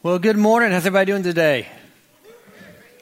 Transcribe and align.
Well, 0.00 0.20
good 0.20 0.36
morning. 0.36 0.70
How's 0.70 0.86
everybody 0.86 1.10
doing 1.10 1.24
today? 1.24 1.66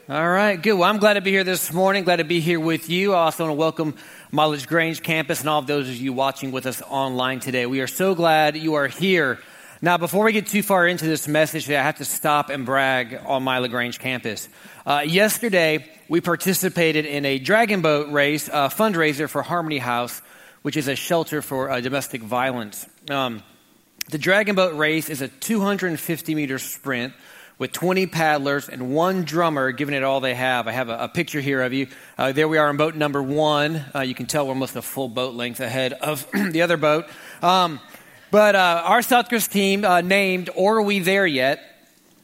All 0.09 0.27
right, 0.27 0.59
good. 0.59 0.73
Well, 0.73 0.89
I'm 0.89 0.97
glad 0.97 1.13
to 1.13 1.21
be 1.21 1.29
here 1.29 1.43
this 1.43 1.71
morning. 1.71 2.03
Glad 2.03 2.15
to 2.15 2.23
be 2.23 2.39
here 2.39 2.59
with 2.59 2.89
you. 2.89 3.13
I 3.13 3.25
also 3.25 3.43
want 3.43 3.51
to 3.51 3.59
welcome 3.59 3.93
my 4.31 4.45
LaGrange 4.45 5.03
campus 5.03 5.41
and 5.41 5.47
all 5.47 5.59
of 5.59 5.67
those 5.67 5.87
of 5.87 5.95
you 5.95 6.11
watching 6.11 6.51
with 6.51 6.65
us 6.65 6.81
online 6.81 7.39
today. 7.39 7.67
We 7.67 7.81
are 7.81 7.87
so 7.87 8.15
glad 8.15 8.57
you 8.57 8.73
are 8.73 8.87
here. 8.87 9.37
Now, 9.79 9.99
before 9.99 10.25
we 10.25 10.31
get 10.31 10.47
too 10.47 10.63
far 10.63 10.87
into 10.87 11.05
this 11.05 11.27
message, 11.27 11.69
I 11.69 11.83
have 11.83 11.97
to 11.97 12.05
stop 12.05 12.49
and 12.49 12.65
brag 12.65 13.21
on 13.27 13.43
my 13.43 13.59
LaGrange 13.59 13.99
campus. 13.99 14.49
Uh, 14.83 15.03
yesterday, 15.05 15.87
we 16.09 16.19
participated 16.19 17.05
in 17.05 17.25
a 17.25 17.37
dragon 17.37 17.83
boat 17.83 18.11
race, 18.11 18.47
a 18.47 18.69
fundraiser 18.69 19.29
for 19.29 19.43
Harmony 19.43 19.77
House, 19.77 20.19
which 20.63 20.75
is 20.75 20.87
a 20.87 20.95
shelter 20.95 21.43
for 21.43 21.69
uh, 21.69 21.79
domestic 21.79 22.23
violence. 22.23 22.89
Um, 23.07 23.43
the 24.09 24.17
dragon 24.17 24.55
boat 24.55 24.75
race 24.75 25.09
is 25.09 25.21
a 25.21 25.27
250 25.27 26.35
meter 26.35 26.59
sprint 26.59 27.13
with 27.59 27.71
20 27.73 28.07
paddlers 28.07 28.69
and 28.69 28.93
one 28.93 29.23
drummer 29.23 29.71
giving 29.71 29.95
it 29.95 30.03
all 30.03 30.21
they 30.21 30.35
have. 30.35 30.67
I 30.67 30.71
have 30.71 30.89
a, 30.89 31.05
a 31.05 31.07
picture 31.09 31.41
here 31.41 31.61
of 31.61 31.73
you. 31.73 31.87
Uh, 32.17 32.31
there 32.31 32.47
we 32.47 32.57
are 32.57 32.69
on 32.69 32.77
boat 32.77 32.95
number 32.95 33.21
one. 33.21 33.83
Uh, 33.93 34.01
you 34.01 34.15
can 34.15 34.25
tell 34.25 34.45
we're 34.45 34.53
almost 34.53 34.75
a 34.77 34.81
full 34.81 35.09
boat 35.09 35.33
length 35.33 35.59
ahead 35.59 35.93
of 35.93 36.25
the 36.51 36.61
other 36.61 36.77
boat. 36.77 37.05
Um, 37.41 37.81
but 38.31 38.55
uh, 38.55 38.83
our 38.85 38.99
Southcrest 38.99 39.51
team, 39.51 39.83
uh, 39.83 40.01
named 40.01 40.49
Or 40.55 40.77
Are 40.77 40.81
We 40.81 40.99
There 40.99 41.27
Yet, 41.27 41.61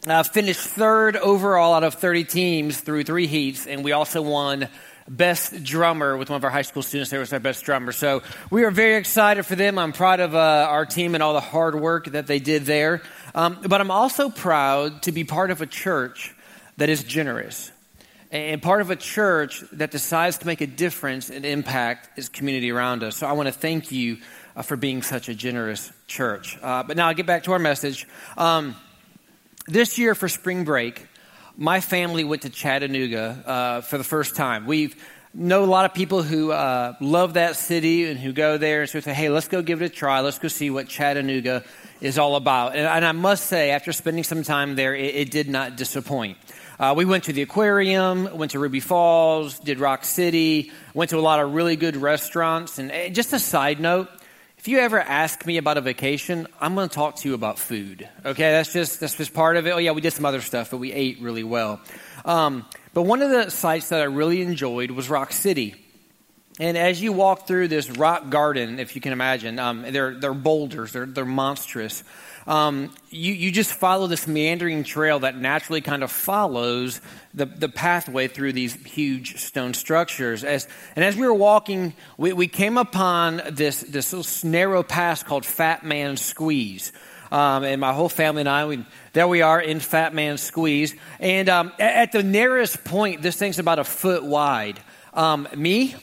uh, 0.07 0.23
finished 0.23 0.61
third 0.61 1.15
overall 1.17 1.73
out 1.73 1.83
of 1.83 1.95
30 1.95 2.25
teams 2.25 2.79
through 2.79 3.03
three 3.03 3.27
heats, 3.27 3.67
and 3.67 3.83
we 3.83 3.93
also 3.93 4.21
won 4.21 4.67
best 5.07 5.63
drummer 5.63 6.17
with 6.17 6.29
one 6.29 6.37
of 6.37 6.43
our 6.43 6.49
high 6.49 6.61
school 6.61 6.81
students 6.81 7.11
there 7.11 7.19
was 7.19 7.33
our 7.33 7.39
best 7.39 7.63
drummer. 7.65 7.91
So 7.91 8.21
we 8.49 8.63
are 8.63 8.71
very 8.71 8.95
excited 8.95 9.45
for 9.45 9.55
them. 9.55 9.77
I'm 9.77 9.93
proud 9.93 10.19
of 10.19 10.33
uh, 10.33 10.67
our 10.69 10.85
team 10.85 11.13
and 11.13 11.23
all 11.23 11.33
the 11.33 11.41
hard 11.41 11.75
work 11.75 12.05
that 12.07 12.27
they 12.27 12.39
did 12.39 12.65
there. 12.65 13.01
Um, 13.35 13.59
but 13.67 13.81
i'm 13.81 13.91
also 13.91 14.29
proud 14.29 15.03
to 15.03 15.11
be 15.11 15.23
part 15.23 15.51
of 15.51 15.61
a 15.61 15.65
church 15.65 16.33
that 16.77 16.89
is 16.89 17.03
generous. 17.03 17.71
And 18.31 18.61
part 18.61 18.81
of 18.81 18.89
a 18.89 18.95
church 18.95 19.63
that 19.73 19.91
decides 19.91 20.39
to 20.39 20.47
make 20.47 20.61
a 20.61 20.67
difference 20.67 21.29
and 21.29 21.45
impact 21.45 22.17
its 22.17 22.29
community 22.29 22.71
around 22.71 23.03
us. 23.03 23.17
So 23.17 23.27
i 23.27 23.33
want 23.33 23.47
to 23.47 23.53
thank 23.53 23.91
you 23.91 24.17
uh, 24.55 24.61
for 24.61 24.75
being 24.75 25.01
such 25.01 25.29
a 25.29 25.35
generous 25.35 25.91
church. 26.07 26.57
Uh, 26.61 26.83
but 26.83 26.97
now 26.97 27.07
I'll 27.07 27.13
get 27.13 27.25
back 27.25 27.43
to 27.43 27.51
our 27.53 27.59
message. 27.59 28.07
Um, 28.37 28.75
this 29.67 29.97
year 29.97 30.15
for 30.15 30.27
spring 30.27 30.63
break, 30.63 31.07
my 31.57 31.81
family 31.81 32.23
went 32.23 32.43
to 32.43 32.49
Chattanooga 32.49 33.43
uh, 33.45 33.81
for 33.81 33.97
the 33.97 34.03
first 34.03 34.35
time. 34.35 34.65
We 34.65 34.93
know 35.33 35.63
a 35.63 35.65
lot 35.65 35.85
of 35.85 35.93
people 35.93 36.21
who 36.21 36.51
uh, 36.51 36.95
love 36.99 37.33
that 37.33 37.55
city 37.55 38.05
and 38.05 38.19
who 38.19 38.33
go 38.33 38.57
there 38.57 38.81
and 38.81 38.89
so 38.89 38.99
say, 38.99 39.13
hey, 39.13 39.29
let's 39.29 39.47
go 39.47 39.61
give 39.61 39.81
it 39.81 39.85
a 39.85 39.89
try. 39.89 40.19
Let's 40.21 40.39
go 40.39 40.47
see 40.47 40.69
what 40.69 40.87
Chattanooga 40.87 41.63
is 42.01 42.17
all 42.17 42.35
about. 42.35 42.75
And, 42.75 42.85
and 42.85 43.05
I 43.05 43.11
must 43.11 43.47
say, 43.47 43.71
after 43.71 43.91
spending 43.91 44.23
some 44.23 44.43
time 44.43 44.75
there, 44.75 44.95
it, 44.95 45.15
it 45.15 45.31
did 45.31 45.49
not 45.49 45.75
disappoint. 45.75 46.37
Uh, 46.79 46.93
we 46.97 47.05
went 47.05 47.25
to 47.25 47.33
the 47.33 47.41
aquarium, 47.43 48.37
went 48.37 48.51
to 48.51 48.59
Ruby 48.59 48.79
Falls, 48.79 49.59
did 49.59 49.79
Rock 49.79 50.05
City, 50.05 50.71
went 50.93 51.11
to 51.11 51.17
a 51.17 51.21
lot 51.21 51.39
of 51.39 51.53
really 51.53 51.75
good 51.75 51.95
restaurants. 51.95 52.79
And 52.79 52.91
eh, 52.91 53.09
just 53.09 53.31
a 53.33 53.39
side 53.39 53.79
note, 53.79 54.09
if 54.63 54.69
you 54.69 54.79
ever 54.79 54.97
ask 54.97 55.45
me 55.45 55.57
about 55.57 55.77
a 55.77 55.81
vacation, 55.81 56.47
I'm 56.61 56.73
going 56.73 56.87
to 56.87 56.95
talk 56.95 57.17
to 57.17 57.27
you 57.27 57.35
about 57.35 57.59
food. 57.59 58.07
Okay, 58.23 58.49
that's 58.49 58.71
just 58.71 59.01
that's 59.01 59.15
just 59.15 59.33
part 59.33 59.57
of 59.57 59.67
it. 59.67 59.71
Oh 59.71 59.77
yeah, 59.77 59.91
we 59.91 59.99
did 59.99 60.13
some 60.13 60.23
other 60.23 60.39
stuff, 60.39 60.71
but 60.71 60.77
we 60.77 60.93
ate 60.93 61.19
really 61.19 61.43
well. 61.43 61.81
Um, 62.23 62.65
but 62.93 63.01
one 63.01 63.21
of 63.21 63.29
the 63.29 63.49
sites 63.49 63.89
that 63.89 63.99
I 63.99 64.05
really 64.05 64.41
enjoyed 64.41 64.89
was 64.91 65.09
Rock 65.09 65.33
City. 65.33 65.82
And 66.59 66.77
as 66.77 67.01
you 67.01 67.13
walk 67.13 67.47
through 67.47 67.69
this 67.69 67.89
rock 67.89 68.29
garden, 68.29 68.79
if 68.79 68.95
you 68.95 69.01
can 69.01 69.11
imagine, 69.11 69.57
um, 69.57 69.85
they're, 69.89 70.13
they're 70.13 70.33
boulders, 70.33 70.91
they're, 70.91 71.07
they're 71.07 71.25
monstrous 71.25 72.03
um, 72.45 72.93
you, 73.09 73.33
you 73.33 73.51
just 73.51 73.73
follow 73.73 74.07
this 74.07 74.27
meandering 74.27 74.83
trail 74.83 75.19
that 75.19 75.37
naturally 75.37 75.81
kind 75.81 76.03
of 76.03 76.11
follows 76.11 76.99
the, 77.33 77.45
the 77.45 77.69
pathway 77.69 78.27
through 78.27 78.53
these 78.53 78.73
huge 78.73 79.37
stone 79.37 79.73
structures. 79.73 80.43
As, 80.43 80.67
and 80.95 81.05
as 81.05 81.15
we 81.15 81.25
were 81.25 81.33
walking, 81.33 81.93
we, 82.17 82.33
we 82.33 82.47
came 82.47 82.77
upon 82.77 83.41
this, 83.51 83.81
this 83.81 84.43
narrow 84.43 84.83
pass 84.83 85.23
called 85.23 85.45
Fat 85.45 85.85
Man 85.85 86.17
Squeeze. 86.17 86.91
Um, 87.31 87.63
and 87.63 87.81
my 87.81 87.93
whole 87.93 88.09
family 88.09 88.41
and 88.41 88.49
I, 88.49 88.65
we, 88.65 88.85
there 89.13 89.27
we 89.27 89.41
are 89.41 89.59
in 89.59 89.79
Fat 89.79 90.13
Man 90.13 90.37
Squeeze. 90.37 90.95
And 91.19 91.49
um, 91.49 91.71
at, 91.79 91.95
at, 91.95 92.11
the 92.11 92.21
nearest 92.21 92.83
point, 92.83 93.21
this 93.21 93.37
thing's 93.37 93.57
about 93.57 93.79
a 93.79 93.83
foot 93.83 94.23
wide. 94.23 94.79
Um, 95.13 95.47
me, 95.55 95.95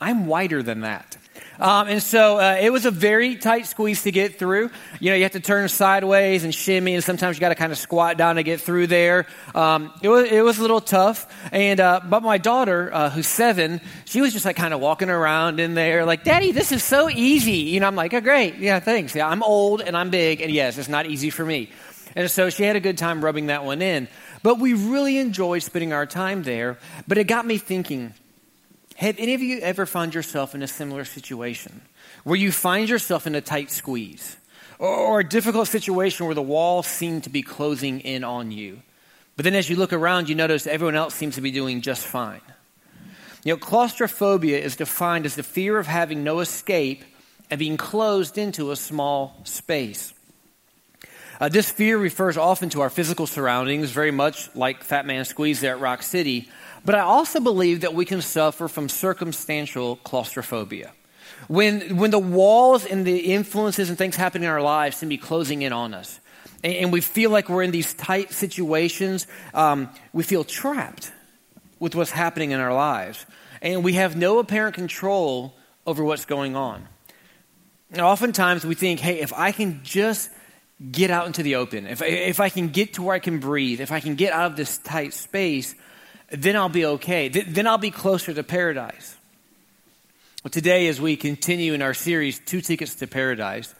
I'm 0.00 0.26
wider 0.26 0.62
than 0.62 0.80
that. 0.82 1.16
Um, 1.58 1.88
and 1.88 2.02
so 2.02 2.38
uh, 2.38 2.58
it 2.60 2.70
was 2.70 2.84
a 2.84 2.90
very 2.90 3.36
tight 3.36 3.66
squeeze 3.66 4.02
to 4.02 4.12
get 4.12 4.38
through. 4.38 4.70
You 5.00 5.10
know, 5.10 5.16
you 5.16 5.22
have 5.22 5.32
to 5.32 5.40
turn 5.40 5.68
sideways 5.68 6.44
and 6.44 6.54
shimmy, 6.54 6.94
and 6.94 7.02
sometimes 7.02 7.36
you 7.36 7.40
got 7.40 7.48
to 7.48 7.54
kind 7.54 7.72
of 7.72 7.78
squat 7.78 8.18
down 8.18 8.36
to 8.36 8.42
get 8.42 8.60
through 8.60 8.88
there. 8.88 9.26
Um, 9.54 9.92
it, 10.02 10.08
was, 10.08 10.30
it 10.30 10.42
was 10.42 10.58
a 10.58 10.62
little 10.62 10.82
tough. 10.82 11.26
And, 11.52 11.80
uh, 11.80 12.00
but 12.04 12.22
my 12.22 12.36
daughter, 12.38 12.92
uh, 12.92 13.10
who's 13.10 13.26
seven, 13.26 13.80
she 14.04 14.20
was 14.20 14.32
just 14.34 14.44
like 14.44 14.56
kind 14.56 14.74
of 14.74 14.80
walking 14.80 15.08
around 15.08 15.58
in 15.60 15.74
there, 15.74 16.04
like, 16.04 16.24
Daddy, 16.24 16.52
this 16.52 16.72
is 16.72 16.84
so 16.84 17.08
easy. 17.08 17.52
You 17.52 17.80
know, 17.80 17.86
I'm 17.86 17.96
like, 17.96 18.12
oh, 18.12 18.20
great. 18.20 18.56
Yeah, 18.56 18.80
thanks. 18.80 19.14
Yeah, 19.14 19.26
I'm 19.26 19.42
old 19.42 19.80
and 19.80 19.96
I'm 19.96 20.10
big, 20.10 20.42
and 20.42 20.52
yes, 20.52 20.76
it's 20.76 20.88
not 20.88 21.06
easy 21.06 21.30
for 21.30 21.44
me. 21.44 21.70
And 22.14 22.30
so 22.30 22.50
she 22.50 22.64
had 22.64 22.76
a 22.76 22.80
good 22.80 22.98
time 22.98 23.24
rubbing 23.24 23.46
that 23.46 23.64
one 23.64 23.80
in. 23.80 24.08
But 24.42 24.58
we 24.58 24.74
really 24.74 25.18
enjoyed 25.18 25.62
spending 25.62 25.92
our 25.92 26.06
time 26.06 26.42
there. 26.42 26.78
But 27.08 27.18
it 27.18 27.24
got 27.24 27.46
me 27.46 27.58
thinking 27.58 28.14
have 28.96 29.16
any 29.18 29.34
of 29.34 29.42
you 29.42 29.60
ever 29.60 29.86
found 29.86 30.14
yourself 30.14 30.54
in 30.54 30.62
a 30.62 30.66
similar 30.66 31.04
situation 31.04 31.82
where 32.24 32.38
you 32.38 32.50
find 32.50 32.88
yourself 32.88 33.26
in 33.26 33.34
a 33.34 33.40
tight 33.40 33.70
squeeze 33.70 34.36
or, 34.78 35.20
a 35.20 35.28
difficult 35.28 35.68
situation 35.68 36.26
where 36.26 36.34
the 36.34 36.42
walls 36.42 36.86
seem 36.86 37.22
to 37.22 37.30
be 37.30 37.42
closing 37.42 38.00
in 38.00 38.24
on 38.24 38.50
you? 38.50 38.82
But 39.36 39.44
then 39.44 39.54
as 39.54 39.68
you 39.70 39.76
look 39.76 39.92
around, 39.92 40.28
you 40.28 40.34
notice 40.34 40.66
everyone 40.66 40.96
else 40.96 41.14
seems 41.14 41.34
to 41.36 41.40
be 41.40 41.50
doing 41.50 41.82
just 41.82 42.06
fine. 42.06 42.40
You 43.44 43.52
know, 43.52 43.58
claustrophobia 43.58 44.58
is 44.58 44.76
defined 44.76 45.24
as 45.24 45.36
the 45.36 45.42
fear 45.42 45.78
of 45.78 45.86
having 45.86 46.24
no 46.24 46.40
escape 46.40 47.04
and 47.50 47.58
being 47.58 47.76
closed 47.76 48.38
into 48.38 48.70
a 48.70 48.76
small 48.76 49.40
space. 49.44 50.12
Uh, 51.38 51.48
this 51.48 51.70
fear 51.70 51.98
refers 51.98 52.36
often 52.36 52.70
to 52.70 52.80
our 52.80 52.88
physical 52.88 53.26
surroundings, 53.26 53.90
very 53.90 54.10
much 54.10 54.54
like 54.54 54.82
Fat 54.82 55.04
Man 55.04 55.24
Squeeze 55.24 55.60
there 55.60 55.74
at 55.74 55.80
Rock 55.80 56.02
City, 56.02 56.48
but 56.84 56.94
I 56.94 57.00
also 57.00 57.40
believe 57.40 57.82
that 57.82 57.94
we 57.94 58.04
can 58.04 58.22
suffer 58.22 58.68
from 58.68 58.88
circumstantial 58.88 59.96
claustrophobia. 59.96 60.92
When, 61.48 61.98
when 61.98 62.10
the 62.10 62.18
walls 62.18 62.86
and 62.86 63.04
the 63.04 63.34
influences 63.34 63.90
and 63.90 63.98
things 63.98 64.16
happening 64.16 64.44
in 64.44 64.50
our 64.50 64.62
lives 64.62 64.96
seem 64.96 65.10
to 65.10 65.16
be 65.16 65.18
closing 65.18 65.62
in 65.62 65.72
on 65.72 65.92
us, 65.92 66.20
and, 66.64 66.72
and 66.74 66.92
we 66.92 67.02
feel 67.02 67.30
like 67.30 67.50
we're 67.50 67.62
in 67.62 67.70
these 67.70 67.92
tight 67.92 68.32
situations, 68.32 69.26
um, 69.52 69.90
we 70.14 70.22
feel 70.22 70.42
trapped 70.42 71.12
with 71.78 71.94
what's 71.94 72.10
happening 72.10 72.52
in 72.52 72.60
our 72.60 72.72
lives. 72.72 73.26
And 73.60 73.84
we 73.84 73.94
have 73.94 74.16
no 74.16 74.38
apparent 74.38 74.74
control 74.74 75.54
over 75.86 76.02
what's 76.02 76.24
going 76.24 76.56
on. 76.56 76.86
Now, 77.90 78.08
oftentimes 78.08 78.64
we 78.64 78.74
think, 78.74 79.00
hey, 79.00 79.20
if 79.20 79.32
I 79.32 79.52
can 79.52 79.80
just 79.82 80.30
get 80.90 81.10
out 81.10 81.26
into 81.26 81.42
the 81.42 81.56
open, 81.56 81.86
if, 81.86 82.02
if 82.02 82.40
I 82.40 82.48
can 82.48 82.68
get 82.68 82.94
to 82.94 83.02
where 83.02 83.14
I 83.14 83.18
can 83.18 83.40
breathe, 83.40 83.80
if 83.80 83.92
I 83.92 84.00
can 84.00 84.14
get 84.14 84.32
out 84.32 84.50
of 84.50 84.56
this 84.56 84.78
tight 84.78 85.14
space, 85.14 85.74
then 86.30 86.56
I'll 86.56 86.68
be 86.68 86.84
okay. 86.84 87.28
Then 87.28 87.66
I'll 87.66 87.78
be 87.78 87.90
closer 87.90 88.34
to 88.34 88.42
paradise. 88.42 89.16
Well, 90.44 90.50
today, 90.50 90.86
as 90.88 91.00
we 91.00 91.16
continue 91.16 91.72
in 91.72 91.82
our 91.82 91.94
series, 91.94 92.38
Two 92.38 92.60
Tickets 92.60 92.96
to 92.96 93.06
Paradise, 93.06 93.74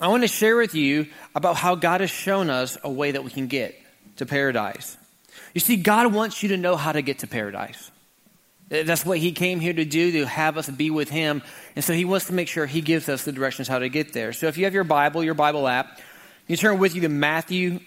I 0.00 0.08
want 0.08 0.22
to 0.24 0.28
share 0.28 0.56
with 0.56 0.74
you 0.74 1.06
about 1.34 1.56
how 1.56 1.74
God 1.74 2.00
has 2.00 2.10
shown 2.10 2.50
us 2.50 2.76
a 2.82 2.90
way 2.90 3.12
that 3.12 3.24
we 3.24 3.30
can 3.30 3.46
get 3.46 3.80
to 4.16 4.26
paradise. 4.26 4.96
You 5.54 5.60
see, 5.60 5.76
God 5.76 6.12
wants 6.12 6.42
you 6.42 6.50
to 6.50 6.56
know 6.56 6.76
how 6.76 6.92
to 6.92 7.02
get 7.02 7.20
to 7.20 7.26
paradise. 7.26 7.90
That's 8.68 9.06
what 9.06 9.18
He 9.18 9.32
came 9.32 9.60
here 9.60 9.72
to 9.72 9.84
do, 9.84 10.12
to 10.12 10.26
have 10.26 10.58
us 10.58 10.68
be 10.68 10.90
with 10.90 11.08
Him. 11.08 11.42
And 11.74 11.84
so 11.84 11.92
He 11.92 12.04
wants 12.04 12.26
to 12.26 12.32
make 12.32 12.48
sure 12.48 12.66
He 12.66 12.80
gives 12.80 13.08
us 13.08 13.24
the 13.24 13.32
directions 13.32 13.68
how 13.68 13.78
to 13.78 13.88
get 13.88 14.12
there. 14.12 14.32
So 14.32 14.46
if 14.46 14.58
you 14.58 14.64
have 14.64 14.74
your 14.74 14.84
Bible, 14.84 15.22
your 15.22 15.34
Bible 15.34 15.68
app, 15.68 16.00
you 16.46 16.56
turn 16.56 16.78
with 16.78 16.94
you 16.94 17.02
to 17.02 17.08
Matthew 17.08 17.80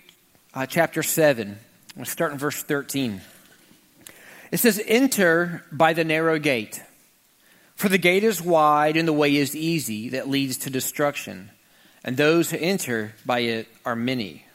uh, 0.53 0.65
chapter 0.65 1.03
7. 1.03 1.57
We'll 1.95 2.05
start 2.05 2.31
in 2.31 2.37
verse 2.37 2.61
13. 2.63 3.21
It 4.51 4.57
says, 4.57 4.81
Enter 4.85 5.63
by 5.71 5.93
the 5.93 6.03
narrow 6.03 6.39
gate. 6.39 6.81
For 7.75 7.87
the 7.87 7.97
gate 7.97 8.25
is 8.25 8.41
wide 8.41 8.97
and 8.97 9.07
the 9.07 9.13
way 9.13 9.35
is 9.37 9.55
easy 9.55 10.09
that 10.09 10.27
leads 10.27 10.57
to 10.57 10.69
destruction, 10.69 11.49
and 12.03 12.17
those 12.17 12.51
who 12.51 12.57
enter 12.57 13.13
by 13.25 13.39
it 13.39 13.69
are 13.85 13.95
many. 13.95 14.45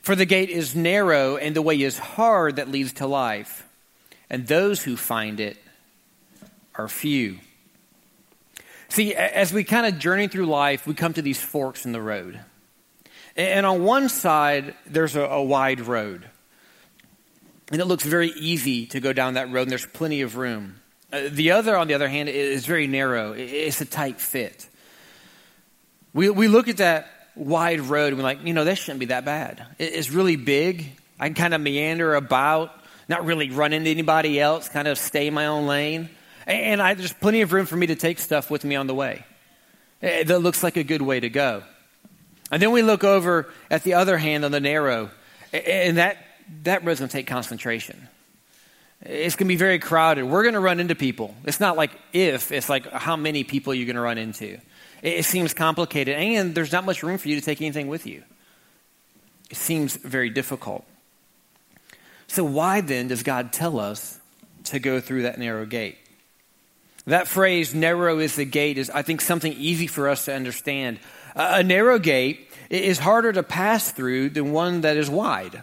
For 0.00 0.16
the 0.16 0.24
gate 0.24 0.48
is 0.48 0.74
narrow 0.74 1.36
and 1.36 1.54
the 1.54 1.60
way 1.60 1.78
is 1.82 1.98
hard 1.98 2.56
that 2.56 2.70
leads 2.70 2.94
to 2.94 3.06
life, 3.06 3.67
and 4.30 4.46
those 4.46 4.82
who 4.82 4.96
find 4.96 5.40
it 5.40 5.56
are 6.74 6.88
few. 6.88 7.38
See, 8.88 9.14
as 9.14 9.52
we 9.52 9.64
kind 9.64 9.86
of 9.86 9.98
journey 9.98 10.28
through 10.28 10.46
life, 10.46 10.86
we 10.86 10.94
come 10.94 11.12
to 11.14 11.22
these 11.22 11.40
forks 11.40 11.84
in 11.84 11.92
the 11.92 12.00
road. 12.00 12.40
And 13.36 13.66
on 13.66 13.84
one 13.84 14.08
side, 14.08 14.74
there's 14.86 15.14
a, 15.14 15.22
a 15.22 15.42
wide 15.42 15.80
road. 15.80 16.28
And 17.70 17.80
it 17.80 17.84
looks 17.84 18.04
very 18.04 18.30
easy 18.30 18.86
to 18.86 19.00
go 19.00 19.12
down 19.12 19.34
that 19.34 19.50
road, 19.50 19.62
and 19.62 19.70
there's 19.70 19.86
plenty 19.86 20.22
of 20.22 20.36
room. 20.36 20.80
Uh, 21.12 21.22
the 21.30 21.52
other, 21.52 21.76
on 21.76 21.86
the 21.88 21.94
other 21.94 22.08
hand, 22.08 22.28
is 22.28 22.66
very 22.66 22.86
narrow. 22.86 23.32
It's 23.32 23.80
a 23.80 23.84
tight 23.84 24.20
fit. 24.20 24.68
We, 26.14 26.30
we 26.30 26.48
look 26.48 26.68
at 26.68 26.78
that 26.78 27.10
wide 27.34 27.80
road 27.80 28.08
and 28.08 28.16
we're 28.16 28.24
like, 28.24 28.44
you 28.44 28.52
know, 28.52 28.64
this 28.64 28.78
shouldn't 28.78 29.00
be 29.00 29.06
that 29.06 29.24
bad. 29.24 29.64
It's 29.78 30.10
really 30.10 30.36
big. 30.36 30.86
I 31.20 31.26
can 31.28 31.34
kind 31.34 31.54
of 31.54 31.60
meander 31.60 32.14
about, 32.14 32.72
not 33.08 33.24
really 33.24 33.50
run 33.50 33.72
into 33.72 33.90
anybody 33.90 34.38
else, 34.38 34.68
kind 34.68 34.86
of 34.86 34.98
stay 34.98 35.28
in 35.28 35.34
my 35.34 35.46
own 35.46 35.66
lane. 35.66 36.10
And 36.46 36.80
I, 36.80 36.94
there's 36.94 37.12
plenty 37.12 37.40
of 37.42 37.52
room 37.52 37.66
for 37.66 37.76
me 37.76 37.86
to 37.88 37.94
take 37.94 38.18
stuff 38.18 38.50
with 38.50 38.64
me 38.64 38.76
on 38.76 38.86
the 38.86 38.94
way. 38.94 39.24
Eh, 40.02 40.24
that 40.24 40.40
looks 40.40 40.62
like 40.62 40.76
a 40.76 40.84
good 40.84 41.02
way 41.02 41.20
to 41.20 41.28
go. 41.28 41.62
And 42.50 42.62
then 42.62 42.72
we 42.72 42.82
look 42.82 43.04
over 43.04 43.52
at 43.70 43.82
the 43.82 43.94
other 43.94 44.16
hand 44.16 44.44
on 44.44 44.52
the 44.52 44.60
narrow, 44.60 45.10
and 45.52 45.98
that, 45.98 46.16
that 46.62 46.84
road's 46.84 47.00
going 47.00 47.08
to 47.08 47.12
take 47.12 47.26
concentration. 47.26 48.08
It's 49.02 49.36
going 49.36 49.46
to 49.46 49.52
be 49.52 49.56
very 49.56 49.78
crowded. 49.78 50.24
We're 50.24 50.42
going 50.42 50.54
to 50.54 50.60
run 50.60 50.80
into 50.80 50.94
people. 50.94 51.34
It's 51.44 51.60
not 51.60 51.76
like 51.76 51.92
if, 52.12 52.50
it's 52.50 52.68
like 52.68 52.90
how 52.90 53.16
many 53.16 53.44
people 53.44 53.74
you're 53.74 53.86
going 53.86 53.96
to 53.96 54.02
run 54.02 54.18
into. 54.18 54.58
It, 55.02 55.24
seems 55.24 55.54
complicated, 55.54 56.16
and 56.16 56.54
there's 56.54 56.72
not 56.72 56.84
much 56.84 57.02
room 57.02 57.18
for 57.18 57.28
you 57.28 57.36
to 57.36 57.40
take 57.40 57.60
anything 57.60 57.86
with 57.86 58.06
you. 58.06 58.24
It 59.50 59.56
seems 59.56 59.94
very 59.94 60.30
difficult. 60.30 60.84
So, 62.28 62.44
why 62.44 62.80
then 62.80 63.08
does 63.08 63.22
God 63.22 63.52
tell 63.52 63.80
us 63.80 64.18
to 64.64 64.78
go 64.78 65.00
through 65.00 65.22
that 65.22 65.38
narrow 65.38 65.66
gate? 65.66 65.98
That 67.06 67.26
phrase, 67.26 67.74
narrow 67.74 68.18
is 68.18 68.36
the 68.36 68.44
gate, 68.44 68.76
is, 68.76 68.90
I 68.90 69.02
think, 69.02 69.22
something 69.22 69.52
easy 69.54 69.86
for 69.86 70.08
us 70.08 70.26
to 70.26 70.34
understand. 70.34 71.00
a 71.34 71.62
narrow 71.62 71.98
gate 71.98 72.50
is 72.68 72.98
harder 72.98 73.32
to 73.32 73.42
pass 73.42 73.90
through 73.90 74.30
than 74.30 74.52
one 74.52 74.82
that 74.82 74.98
is 74.98 75.08
wide. 75.08 75.62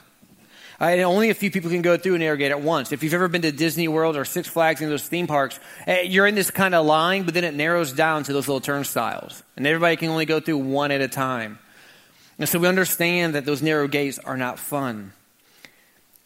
Uh, 0.81 0.87
only 1.03 1.29
a 1.29 1.33
few 1.33 1.51
people 1.51 1.69
can 1.69 1.81
go 1.81 1.97
through 1.97 2.15
an 2.15 2.21
air 2.21 2.35
gate 2.35 2.51
at 2.51 2.61
once. 2.61 2.91
If 2.91 3.03
you've 3.03 3.13
ever 3.13 3.27
been 3.27 3.43
to 3.43 3.51
Disney 3.51 3.87
World 3.87 4.17
or 4.17 4.25
Six 4.25 4.47
Flags 4.47 4.81
and 4.81 4.91
those 4.91 5.07
theme 5.07 5.27
parks, 5.27 5.59
uh, 5.87 5.97
you're 6.03 6.27
in 6.27 6.35
this 6.35 6.51
kind 6.51 6.75
of 6.75 6.85
line, 6.85 7.23
but 7.23 7.33
then 7.33 7.43
it 7.43 7.53
narrows 7.53 7.93
down 7.93 8.23
to 8.23 8.33
those 8.33 8.47
little 8.47 8.59
turnstiles. 8.59 9.41
And 9.55 9.65
everybody 9.65 9.95
can 9.95 10.09
only 10.09 10.25
go 10.25 10.39
through 10.39 10.57
one 10.57 10.91
at 10.91 10.99
a 10.99 11.07
time. 11.07 11.59
And 12.37 12.49
so 12.49 12.59
we 12.59 12.67
understand 12.67 13.35
that 13.35 13.45
those 13.45 13.61
narrow 13.61 13.87
gates 13.87 14.19
are 14.19 14.35
not 14.35 14.59
fun. 14.59 15.13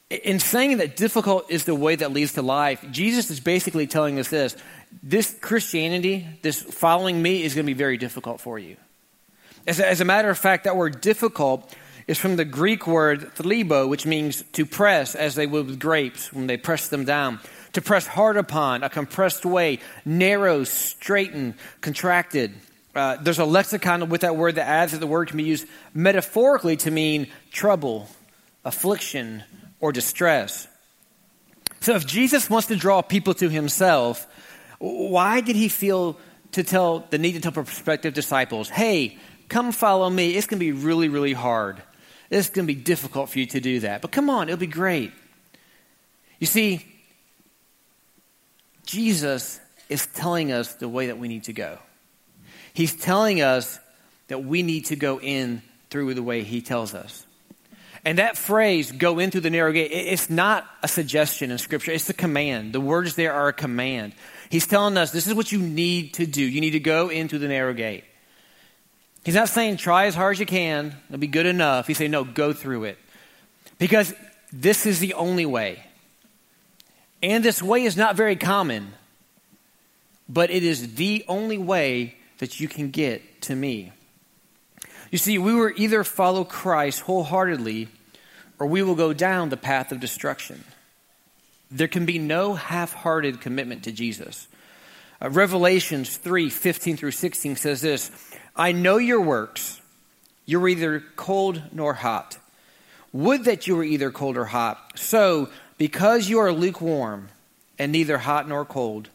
In 0.09 0.39
saying 0.39 0.77
that 0.77 0.95
difficult 0.95 1.51
is 1.51 1.65
the 1.65 1.75
way 1.75 1.95
that 1.95 2.11
leads 2.11 2.33
to 2.33 2.41
life, 2.41 2.83
Jesus 2.89 3.29
is 3.29 3.39
basically 3.39 3.85
telling 3.85 4.17
us 4.17 4.27
this 4.27 4.56
this 5.03 5.38
Christianity, 5.39 6.25
this 6.41 6.61
following 6.61 7.21
me, 7.21 7.44
is 7.44 7.53
going 7.53 7.65
to 7.65 7.69
be 7.69 7.77
very 7.77 7.97
difficult 7.97 8.41
for 8.41 8.57
you. 8.57 8.75
As 9.67 9.79
a, 9.79 9.88
as 9.88 10.01
a 10.01 10.06
matter 10.06 10.29
of 10.29 10.38
fact, 10.38 10.63
that 10.63 10.75
word 10.75 11.00
difficult 11.00 11.75
is 12.07 12.17
from 12.17 12.38
the 12.38 12.45
Greek 12.45 12.88
word 12.88 13.35
thlibo, 13.35 13.88
which 13.88 14.07
means 14.07 14.44
to 14.53 14.65
press, 14.65 15.13
as 15.13 15.35
they 15.35 15.45
would 15.45 15.67
with 15.67 15.79
grapes 15.79 16.33
when 16.33 16.47
they 16.47 16.57
press 16.57 16.88
them 16.88 17.06
down. 17.06 17.39
To 17.73 17.81
press 17.81 18.07
hard 18.07 18.35
upon, 18.35 18.81
a 18.81 18.89
compressed 18.89 19.45
way, 19.45 19.77
narrow, 20.06 20.63
straightened, 20.63 21.53
contracted. 21.81 22.56
Uh, 22.95 23.17
there's 23.17 23.38
a 23.38 23.45
lexicon 23.45 24.09
with 24.09 24.21
that 24.21 24.35
word 24.35 24.56
that 24.56 24.67
adds 24.67 24.94
that 24.94 24.97
the 24.97 25.06
word 25.06 25.27
can 25.27 25.38
be 25.38 25.44
used 25.44 25.67
metaphorically 25.94 26.77
to 26.77 26.89
mean 26.89 27.27
trouble, 27.51 28.09
affliction, 28.65 29.44
or 29.79 29.91
distress. 29.91 30.67
So 31.81 31.95
if 31.95 32.05
Jesus 32.05 32.49
wants 32.49 32.67
to 32.67 32.75
draw 32.75 33.01
people 33.01 33.33
to 33.35 33.49
himself, 33.49 34.27
why 34.79 35.41
did 35.41 35.55
he 35.55 35.69
feel 35.69 36.17
to 36.53 36.63
tell 36.63 36.99
the 37.09 37.17
need 37.17 37.33
to 37.33 37.39
tell 37.39 37.51
prospective 37.51 38.13
disciples, 38.13 38.69
hey, 38.69 39.17
come 39.47 39.71
follow 39.71 40.09
me? 40.09 40.35
It's 40.35 40.47
going 40.47 40.59
to 40.59 40.65
be 40.65 40.71
really, 40.71 41.09
really 41.09 41.33
hard. 41.33 41.81
It's 42.29 42.49
going 42.49 42.67
to 42.67 42.73
be 42.73 42.79
difficult 42.79 43.29
for 43.29 43.39
you 43.39 43.45
to 43.47 43.59
do 43.59 43.79
that. 43.81 44.01
But 44.01 44.11
come 44.11 44.29
on, 44.29 44.49
it'll 44.49 44.59
be 44.59 44.67
great. 44.67 45.11
You 46.39 46.47
see, 46.47 46.85
Jesus 48.85 49.59
is 49.89 50.07
telling 50.07 50.51
us 50.51 50.73
the 50.75 50.87
way 50.87 51.07
that 51.07 51.17
we 51.17 51.27
need 51.27 51.45
to 51.45 51.53
go. 51.53 51.79
He's 52.73 52.95
telling 52.95 53.41
us 53.41 53.79
that 54.27 54.43
we 54.43 54.63
need 54.63 54.85
to 54.85 54.95
go 54.95 55.19
in 55.19 55.61
through 55.89 56.13
the 56.13 56.23
way 56.23 56.43
He 56.43 56.61
tells 56.61 56.93
us. 56.93 57.25
And 58.05 58.17
that 58.17 58.37
phrase, 58.37 58.91
go 58.91 59.19
in 59.19 59.29
through 59.29 59.41
the 59.41 59.49
narrow 59.49 59.71
gate, 59.71 59.91
it's 59.91 60.29
not 60.29 60.65
a 60.81 60.87
suggestion 60.87 61.51
in 61.51 61.57
Scripture, 61.57 61.91
it's 61.91 62.09
a 62.09 62.13
command. 62.13 62.73
The 62.73 62.79
words 62.79 63.15
there 63.15 63.33
are 63.33 63.49
a 63.49 63.53
command. 63.53 64.13
He's 64.49 64.67
telling 64.67 64.97
us 64.97 65.11
this 65.11 65.27
is 65.27 65.33
what 65.33 65.51
you 65.51 65.59
need 65.59 66.13
to 66.15 66.25
do. 66.25 66.41
You 66.41 66.61
need 66.61 66.71
to 66.71 66.79
go 66.79 67.09
in 67.09 67.27
through 67.27 67.39
the 67.39 67.47
narrow 67.47 67.73
gate. 67.73 68.05
He's 69.23 69.35
not 69.35 69.49
saying 69.49 69.77
try 69.77 70.05
as 70.05 70.15
hard 70.15 70.35
as 70.35 70.39
you 70.39 70.45
can, 70.45 70.95
it'll 71.09 71.19
be 71.19 71.27
good 71.27 71.45
enough. 71.45 71.87
He's 71.87 71.97
saying, 71.97 72.11
no, 72.11 72.23
go 72.23 72.53
through 72.53 72.85
it. 72.85 72.97
Because 73.77 74.13
this 74.51 74.85
is 74.85 74.99
the 74.99 75.13
only 75.13 75.45
way. 75.45 75.83
And 77.21 77.43
this 77.43 77.61
way 77.61 77.83
is 77.83 77.97
not 77.97 78.15
very 78.15 78.37
common, 78.37 78.93
but 80.27 80.49
it 80.49 80.63
is 80.63 80.95
the 80.95 81.25
only 81.27 81.57
way 81.57 82.15
that 82.37 82.59
you 82.59 82.67
can 82.69 82.91
get 82.91 83.41
to 83.43 83.55
me. 83.55 83.91
You 85.11 85.17
see, 85.17 85.38
we 85.38 85.53
will 85.53 85.71
either 85.75 86.03
follow 86.03 86.44
Christ 86.44 87.01
wholeheartedly 87.01 87.88
or 88.59 88.67
we 88.67 88.83
will 88.83 88.95
go 88.95 89.13
down 89.13 89.50
the 89.50 89.57
path 89.57 89.91
of 89.91 90.00
destruction. 90.00 90.63
There 91.71 91.88
can 91.88 92.06
be 92.06 92.19
no 92.19 92.56
half 92.56 92.94
hearted 92.94 93.41
commitment 93.41 93.83
to 93.83 93.91
Jesus. 93.91 94.47
Uh, 95.21 95.29
Revelations 95.29 96.17
3 96.17 96.50
15 96.50 96.97
through 96.97 97.11
16 97.11 97.56
says 97.56 97.81
this 97.81 98.11
I 98.56 98.71
know 98.71 98.97
your 98.97 99.21
works. 99.21 99.81
You're 100.45 100.67
either 100.67 101.03
cold 101.15 101.61
nor 101.71 101.94
hot. 101.94 102.38
Would 103.13 103.45
that 103.45 103.67
you 103.67 103.75
were 103.75 103.83
either 103.83 104.11
cold 104.11 104.38
or 104.38 104.45
hot. 104.45 104.94
So, 104.95 105.50
because 105.77 106.27
you 106.27 106.39
are 106.39 106.51
lukewarm 106.51 107.29
and 107.77 107.91
neither 107.91 108.17
hot 108.17 108.47
nor 108.47 108.65
cold, 108.65 109.09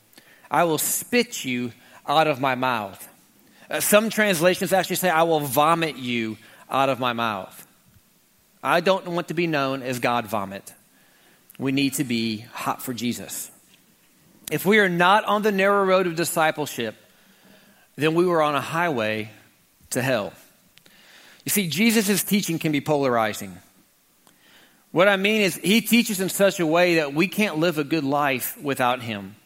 I 0.50 0.64
will 0.64 0.78
spit 0.78 1.44
you 1.44 1.72
out 2.06 2.26
of 2.26 2.40
my 2.40 2.54
mouth. 2.54 3.08
Uh, 3.70 3.80
some 3.80 4.10
translations 4.10 4.72
actually 4.72 4.96
say, 4.96 5.10
I 5.10 5.22
will 5.22 5.40
vomit 5.40 5.96
you 5.96 6.36
out 6.70 6.88
of 6.88 6.98
my 6.98 7.12
mouth. 7.12 7.66
I 8.62 8.80
don't 8.80 9.06
want 9.06 9.28
to 9.28 9.34
be 9.34 9.46
known 9.46 9.82
as 9.82 9.98
God 9.98 10.26
vomit. 10.26 10.72
We 11.58 11.72
need 11.72 11.94
to 11.94 12.04
be 12.04 12.38
hot 12.52 12.82
for 12.82 12.94
Jesus. 12.94 13.50
If 14.50 14.66
we 14.66 14.78
are 14.78 14.88
not 14.88 15.24
on 15.24 15.42
the 15.42 15.52
narrow 15.52 15.84
road 15.84 16.06
of 16.06 16.16
discipleship, 16.16 16.94
then 17.96 18.14
we 18.14 18.26
were 18.26 18.42
on 18.42 18.54
a 18.54 18.60
highway 18.60 19.30
to 19.90 20.02
hell. 20.02 20.32
You 21.44 21.50
see, 21.50 21.68
Jesus' 21.68 22.22
teaching 22.22 22.58
can 22.58 22.72
be 22.72 22.80
polarizing. 22.80 23.56
What 24.90 25.08
I 25.08 25.16
mean 25.16 25.42
is, 25.42 25.56
he 25.56 25.80
teaches 25.80 26.20
in 26.20 26.28
such 26.28 26.60
a 26.60 26.66
way 26.66 26.96
that 26.96 27.14
we 27.14 27.28
can't 27.28 27.58
live 27.58 27.78
a 27.78 27.84
good 27.84 28.04
life 28.04 28.56
without 28.62 29.02
him. 29.02 29.36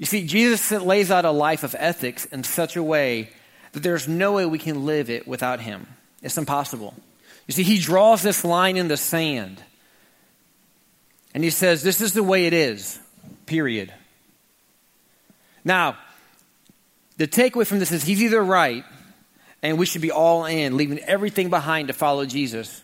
You 0.00 0.06
see, 0.06 0.26
Jesus 0.26 0.70
lays 0.72 1.10
out 1.10 1.26
a 1.26 1.30
life 1.30 1.62
of 1.62 1.76
ethics 1.78 2.24
in 2.24 2.42
such 2.42 2.74
a 2.74 2.82
way 2.82 3.28
that 3.72 3.82
there's 3.82 4.08
no 4.08 4.32
way 4.32 4.46
we 4.46 4.58
can 4.58 4.86
live 4.86 5.10
it 5.10 5.28
without 5.28 5.60
him. 5.60 5.86
It's 6.22 6.38
impossible. 6.38 6.94
You 7.46 7.52
see, 7.52 7.64
he 7.64 7.78
draws 7.78 8.22
this 8.22 8.42
line 8.42 8.78
in 8.78 8.88
the 8.88 8.96
sand. 8.96 9.62
And 11.34 11.44
he 11.44 11.50
says, 11.50 11.82
This 11.82 12.00
is 12.00 12.14
the 12.14 12.22
way 12.22 12.46
it 12.46 12.54
is, 12.54 12.98
period. 13.44 13.92
Now, 15.66 15.98
the 17.18 17.28
takeaway 17.28 17.66
from 17.66 17.78
this 17.78 17.92
is 17.92 18.02
he's 18.02 18.22
either 18.22 18.42
right 18.42 18.84
and 19.62 19.78
we 19.78 19.84
should 19.84 20.00
be 20.00 20.10
all 20.10 20.46
in, 20.46 20.78
leaving 20.78 20.98
everything 21.00 21.50
behind 21.50 21.88
to 21.88 21.94
follow 21.94 22.24
Jesus, 22.24 22.82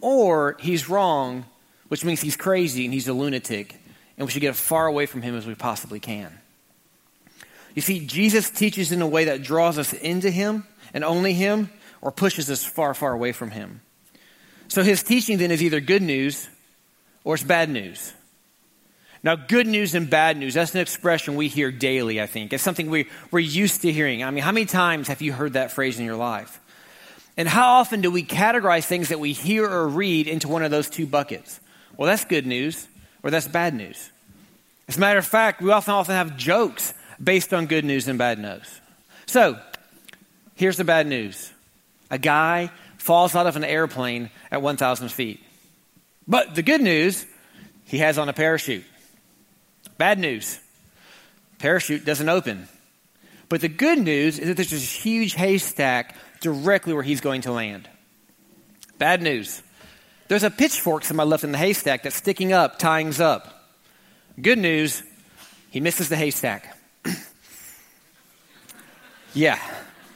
or 0.00 0.56
he's 0.58 0.88
wrong, 0.88 1.44
which 1.86 2.04
means 2.04 2.20
he's 2.20 2.36
crazy 2.36 2.84
and 2.84 2.92
he's 2.92 3.06
a 3.06 3.12
lunatic, 3.12 3.76
and 4.16 4.26
we 4.26 4.32
should 4.32 4.40
get 4.40 4.50
as 4.50 4.60
far 4.60 4.88
away 4.88 5.06
from 5.06 5.22
him 5.22 5.36
as 5.36 5.46
we 5.46 5.54
possibly 5.54 6.00
can. 6.00 6.36
You 7.78 7.82
see, 7.82 8.04
Jesus 8.04 8.50
teaches 8.50 8.90
in 8.90 9.00
a 9.02 9.06
way 9.06 9.26
that 9.26 9.44
draws 9.44 9.78
us 9.78 9.92
into 9.92 10.32
him 10.32 10.66
and 10.92 11.04
only 11.04 11.32
him, 11.32 11.70
or 12.00 12.10
pushes 12.10 12.50
us 12.50 12.64
far, 12.64 12.92
far 12.92 13.12
away 13.12 13.30
from 13.30 13.52
him. 13.52 13.82
So 14.66 14.82
his 14.82 15.04
teaching 15.04 15.38
then 15.38 15.52
is 15.52 15.62
either 15.62 15.78
good 15.78 16.02
news 16.02 16.48
or 17.22 17.36
it's 17.36 17.44
bad 17.44 17.70
news. 17.70 18.12
Now, 19.22 19.36
good 19.36 19.68
news 19.68 19.94
and 19.94 20.10
bad 20.10 20.36
news, 20.36 20.54
that's 20.54 20.74
an 20.74 20.80
expression 20.80 21.36
we 21.36 21.46
hear 21.46 21.70
daily, 21.70 22.20
I 22.20 22.26
think. 22.26 22.52
It's 22.52 22.64
something 22.64 22.90
we, 22.90 23.06
we're 23.30 23.38
used 23.38 23.82
to 23.82 23.92
hearing. 23.92 24.24
I 24.24 24.32
mean, 24.32 24.42
how 24.42 24.50
many 24.50 24.66
times 24.66 25.06
have 25.06 25.22
you 25.22 25.32
heard 25.32 25.52
that 25.52 25.70
phrase 25.70 26.00
in 26.00 26.04
your 26.04 26.16
life? 26.16 26.60
And 27.36 27.48
how 27.48 27.74
often 27.74 28.00
do 28.00 28.10
we 28.10 28.24
categorize 28.24 28.86
things 28.86 29.10
that 29.10 29.20
we 29.20 29.32
hear 29.32 29.64
or 29.64 29.86
read 29.86 30.26
into 30.26 30.48
one 30.48 30.64
of 30.64 30.72
those 30.72 30.90
two 30.90 31.06
buckets? 31.06 31.60
Well, 31.96 32.08
that's 32.08 32.24
good 32.24 32.44
news 32.44 32.88
or 33.22 33.30
that's 33.30 33.46
bad 33.46 33.72
news. 33.72 34.10
As 34.88 34.96
a 34.96 35.00
matter 35.00 35.20
of 35.20 35.26
fact, 35.26 35.62
we 35.62 35.70
often 35.70 35.94
often 35.94 36.16
have 36.16 36.36
jokes 36.36 36.92
based 37.22 37.52
on 37.52 37.66
good 37.66 37.84
news 37.84 38.08
and 38.08 38.18
bad 38.18 38.38
news. 38.38 38.80
So, 39.26 39.58
here's 40.54 40.76
the 40.76 40.84
bad 40.84 41.06
news 41.06 41.52
a 42.10 42.18
guy 42.18 42.70
falls 42.96 43.34
out 43.34 43.46
of 43.46 43.56
an 43.56 43.64
airplane 43.64 44.30
at 44.50 44.62
1,000 44.62 45.08
feet. 45.10 45.42
But 46.26 46.54
the 46.54 46.62
good 46.62 46.80
news, 46.80 47.26
he 47.84 47.98
has 47.98 48.18
on 48.18 48.28
a 48.28 48.32
parachute. 48.32 48.84
Bad 49.96 50.18
news 50.18 50.60
parachute 51.58 52.04
doesn't 52.04 52.28
open. 52.28 52.68
But 53.48 53.60
the 53.60 53.68
good 53.68 53.98
news 53.98 54.38
is 54.38 54.48
that 54.48 54.56
there's 54.56 54.70
this 54.70 54.92
huge 54.92 55.34
haystack 55.34 56.14
directly 56.40 56.92
where 56.92 57.02
he's 57.02 57.20
going 57.20 57.42
to 57.42 57.52
land. 57.52 57.88
Bad 58.98 59.22
news 59.22 59.62
there's 60.28 60.42
a 60.42 60.50
pitchfork 60.50 61.04
somebody 61.04 61.30
left 61.30 61.42
in 61.42 61.52
the 61.52 61.58
haystack 61.58 62.02
that's 62.02 62.16
sticking 62.16 62.52
up, 62.52 62.78
tying 62.78 63.18
up. 63.20 63.64
Good 64.40 64.58
news 64.58 65.02
he 65.70 65.80
misses 65.80 66.10
the 66.10 66.16
haystack. 66.16 66.77
Yeah. 69.38 69.60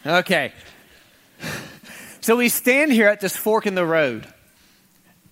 Okay. 0.05 0.53
So 2.21 2.37
we 2.37 2.49
stand 2.49 2.93
here 2.93 3.07
at 3.07 3.21
this 3.21 3.37
fork 3.37 3.67
in 3.67 3.77
the 3.77 3.87
road, 3.87 4.27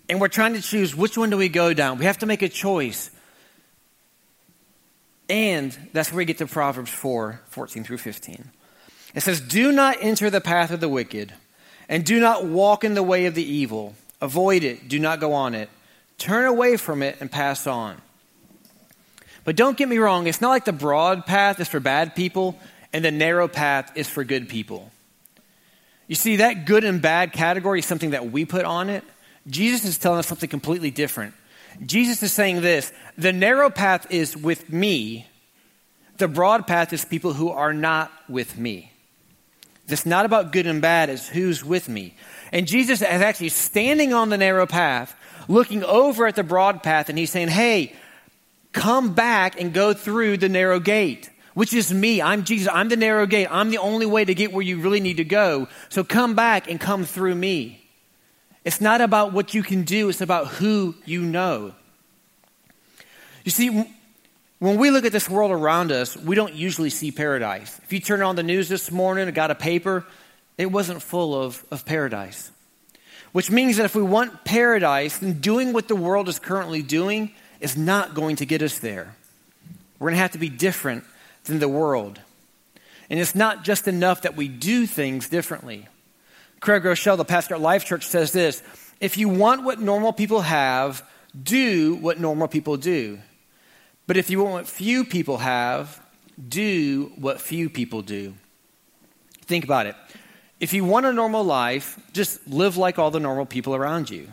and 0.08 0.20
we're 0.20 0.28
trying 0.28 0.54
to 0.54 0.62
choose 0.62 0.94
which 0.94 1.18
one 1.18 1.30
do 1.30 1.36
we 1.36 1.48
go 1.48 1.74
down. 1.74 1.98
We 1.98 2.04
have 2.04 2.18
to 2.18 2.26
make 2.26 2.42
a 2.42 2.48
choice. 2.48 3.10
And 5.28 5.76
that's 5.92 6.12
where 6.12 6.18
we 6.18 6.24
get 6.24 6.38
to 6.38 6.46
Proverbs 6.46 6.90
4 6.90 7.40
14 7.48 7.82
through 7.82 7.98
15. 7.98 8.50
It 9.14 9.20
says, 9.22 9.40
Do 9.40 9.72
not 9.72 9.96
enter 10.00 10.30
the 10.30 10.40
path 10.40 10.70
of 10.70 10.78
the 10.78 10.88
wicked, 10.88 11.32
and 11.88 12.04
do 12.04 12.20
not 12.20 12.44
walk 12.44 12.84
in 12.84 12.94
the 12.94 13.02
way 13.02 13.26
of 13.26 13.34
the 13.34 13.44
evil. 13.44 13.96
Avoid 14.20 14.62
it, 14.62 14.88
do 14.88 15.00
not 15.00 15.18
go 15.18 15.32
on 15.32 15.54
it. 15.54 15.68
Turn 16.16 16.46
away 16.46 16.76
from 16.76 17.02
it 17.02 17.16
and 17.20 17.30
pass 17.30 17.66
on. 17.66 18.00
But 19.44 19.56
don't 19.56 19.76
get 19.76 19.88
me 19.88 19.98
wrong, 19.98 20.28
it's 20.28 20.40
not 20.40 20.50
like 20.50 20.64
the 20.64 20.72
broad 20.72 21.26
path 21.26 21.58
is 21.58 21.66
for 21.66 21.80
bad 21.80 22.14
people 22.14 22.56
and 22.92 23.04
the 23.04 23.10
narrow 23.10 23.48
path 23.48 23.92
is 23.94 24.08
for 24.08 24.24
good 24.24 24.48
people. 24.48 24.90
You 26.06 26.16
see, 26.16 26.36
that 26.36 26.66
good 26.66 26.84
and 26.84 27.00
bad 27.00 27.32
category 27.32 27.78
is 27.78 27.86
something 27.86 28.10
that 28.10 28.32
we 28.32 28.44
put 28.44 28.64
on 28.64 28.90
it. 28.90 29.04
Jesus 29.46 29.84
is 29.84 29.98
telling 29.98 30.18
us 30.18 30.26
something 30.26 30.50
completely 30.50 30.90
different. 30.90 31.34
Jesus 31.84 32.22
is 32.22 32.32
saying 32.32 32.62
this 32.62 32.92
the 33.16 33.32
narrow 33.32 33.70
path 33.70 34.10
is 34.10 34.36
with 34.36 34.72
me, 34.72 35.26
the 36.18 36.28
broad 36.28 36.66
path 36.66 36.92
is 36.92 37.04
people 37.04 37.32
who 37.32 37.50
are 37.50 37.72
not 37.72 38.12
with 38.28 38.58
me. 38.58 38.92
It's 39.88 40.06
not 40.06 40.24
about 40.24 40.52
good 40.52 40.66
and 40.66 40.80
bad, 40.80 41.10
it's 41.10 41.28
who's 41.28 41.64
with 41.64 41.88
me. 41.88 42.14
And 42.52 42.66
Jesus 42.66 43.02
is 43.02 43.06
actually 43.06 43.48
standing 43.50 44.12
on 44.12 44.28
the 44.28 44.38
narrow 44.38 44.66
path, 44.66 45.14
looking 45.48 45.84
over 45.84 46.26
at 46.26 46.36
the 46.36 46.42
broad 46.42 46.82
path, 46.82 47.08
and 47.08 47.18
he's 47.18 47.30
saying, 47.30 47.48
Hey, 47.48 47.94
come 48.72 49.14
back 49.14 49.60
and 49.60 49.72
go 49.72 49.92
through 49.92 50.36
the 50.36 50.48
narrow 50.48 50.80
gate, 50.80 51.30
which 51.60 51.74
is 51.74 51.92
me. 51.92 52.22
I'm 52.22 52.44
Jesus. 52.44 52.72
I'm 52.72 52.88
the 52.88 52.96
narrow 52.96 53.26
gate. 53.26 53.46
I'm 53.50 53.68
the 53.68 53.76
only 53.76 54.06
way 54.06 54.24
to 54.24 54.34
get 54.34 54.50
where 54.50 54.62
you 54.62 54.80
really 54.80 54.98
need 54.98 55.18
to 55.18 55.24
go. 55.24 55.68
So 55.90 56.02
come 56.02 56.34
back 56.34 56.70
and 56.70 56.80
come 56.80 57.04
through 57.04 57.34
me. 57.34 57.84
It's 58.64 58.80
not 58.80 59.02
about 59.02 59.34
what 59.34 59.52
you 59.52 59.62
can 59.62 59.82
do, 59.82 60.08
it's 60.08 60.22
about 60.22 60.46
who 60.46 60.94
you 61.04 61.20
know. 61.20 61.74
You 63.44 63.50
see, 63.50 63.86
when 64.58 64.78
we 64.78 64.90
look 64.90 65.04
at 65.04 65.12
this 65.12 65.28
world 65.28 65.50
around 65.50 65.92
us, 65.92 66.16
we 66.16 66.34
don't 66.34 66.54
usually 66.54 66.88
see 66.88 67.12
paradise. 67.12 67.78
If 67.84 67.92
you 67.92 68.00
turn 68.00 68.22
on 68.22 68.36
the 68.36 68.42
news 68.42 68.70
this 68.70 68.90
morning 68.90 69.26
and 69.26 69.34
got 69.34 69.50
a 69.50 69.54
paper, 69.54 70.06
it 70.56 70.72
wasn't 70.72 71.02
full 71.02 71.38
of, 71.38 71.62
of 71.70 71.84
paradise. 71.84 72.50
Which 73.32 73.50
means 73.50 73.76
that 73.76 73.84
if 73.84 73.94
we 73.94 74.02
want 74.02 74.46
paradise, 74.46 75.18
then 75.18 75.40
doing 75.40 75.74
what 75.74 75.88
the 75.88 75.96
world 75.96 76.26
is 76.30 76.38
currently 76.38 76.80
doing 76.80 77.34
is 77.60 77.76
not 77.76 78.14
going 78.14 78.36
to 78.36 78.46
get 78.46 78.62
us 78.62 78.78
there. 78.78 79.14
We're 79.98 80.06
going 80.06 80.16
to 80.16 80.22
have 80.22 80.32
to 80.32 80.38
be 80.38 80.48
different 80.48 81.04
than 81.44 81.58
the 81.58 81.68
world. 81.68 82.20
And 83.08 83.18
it's 83.18 83.34
not 83.34 83.64
just 83.64 83.88
enough 83.88 84.22
that 84.22 84.36
we 84.36 84.48
do 84.48 84.86
things 84.86 85.28
differently. 85.28 85.88
Craig 86.60 86.82
Groeschel, 86.82 87.16
the 87.16 87.24
pastor 87.24 87.54
at 87.54 87.60
Life 87.60 87.84
Church, 87.84 88.06
says 88.06 88.32
this 88.32 88.62
If 89.00 89.18
you 89.18 89.28
want 89.28 89.64
what 89.64 89.80
normal 89.80 90.12
people 90.12 90.42
have, 90.42 91.02
do 91.40 91.96
what 91.96 92.20
normal 92.20 92.48
people 92.48 92.76
do. 92.76 93.18
But 94.06 94.16
if 94.16 94.30
you 94.30 94.42
want 94.42 94.52
what 94.52 94.66
few 94.68 95.04
people 95.04 95.38
have, 95.38 96.00
do 96.48 97.12
what 97.16 97.40
few 97.40 97.70
people 97.70 98.02
do. 98.02 98.34
Think 99.42 99.64
about 99.64 99.86
it. 99.86 99.94
If 100.58 100.74
you 100.74 100.84
want 100.84 101.06
a 101.06 101.12
normal 101.12 101.42
life, 101.42 101.98
just 102.12 102.46
live 102.46 102.76
like 102.76 102.98
all 102.98 103.10
the 103.10 103.20
normal 103.20 103.46
people 103.46 103.74
around 103.74 104.10
you. 104.10 104.28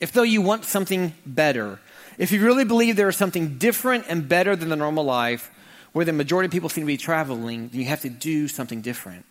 If 0.00 0.12
though 0.12 0.22
you 0.22 0.40
want 0.40 0.64
something 0.64 1.14
better, 1.26 1.78
if 2.18 2.32
you 2.32 2.44
really 2.44 2.64
believe 2.64 2.96
there 2.96 3.08
is 3.08 3.16
something 3.16 3.58
different 3.58 4.06
and 4.08 4.28
better 4.28 4.56
than 4.56 4.68
the 4.68 4.76
normal 4.76 5.04
life, 5.04 5.50
where 5.92 6.04
the 6.04 6.12
majority 6.12 6.46
of 6.46 6.52
people 6.52 6.68
seem 6.68 6.82
to 6.82 6.86
be 6.86 6.96
traveling, 6.96 7.68
then 7.68 7.80
you 7.80 7.86
have 7.86 8.00
to 8.02 8.10
do 8.10 8.48
something 8.48 8.80
different. 8.80 9.24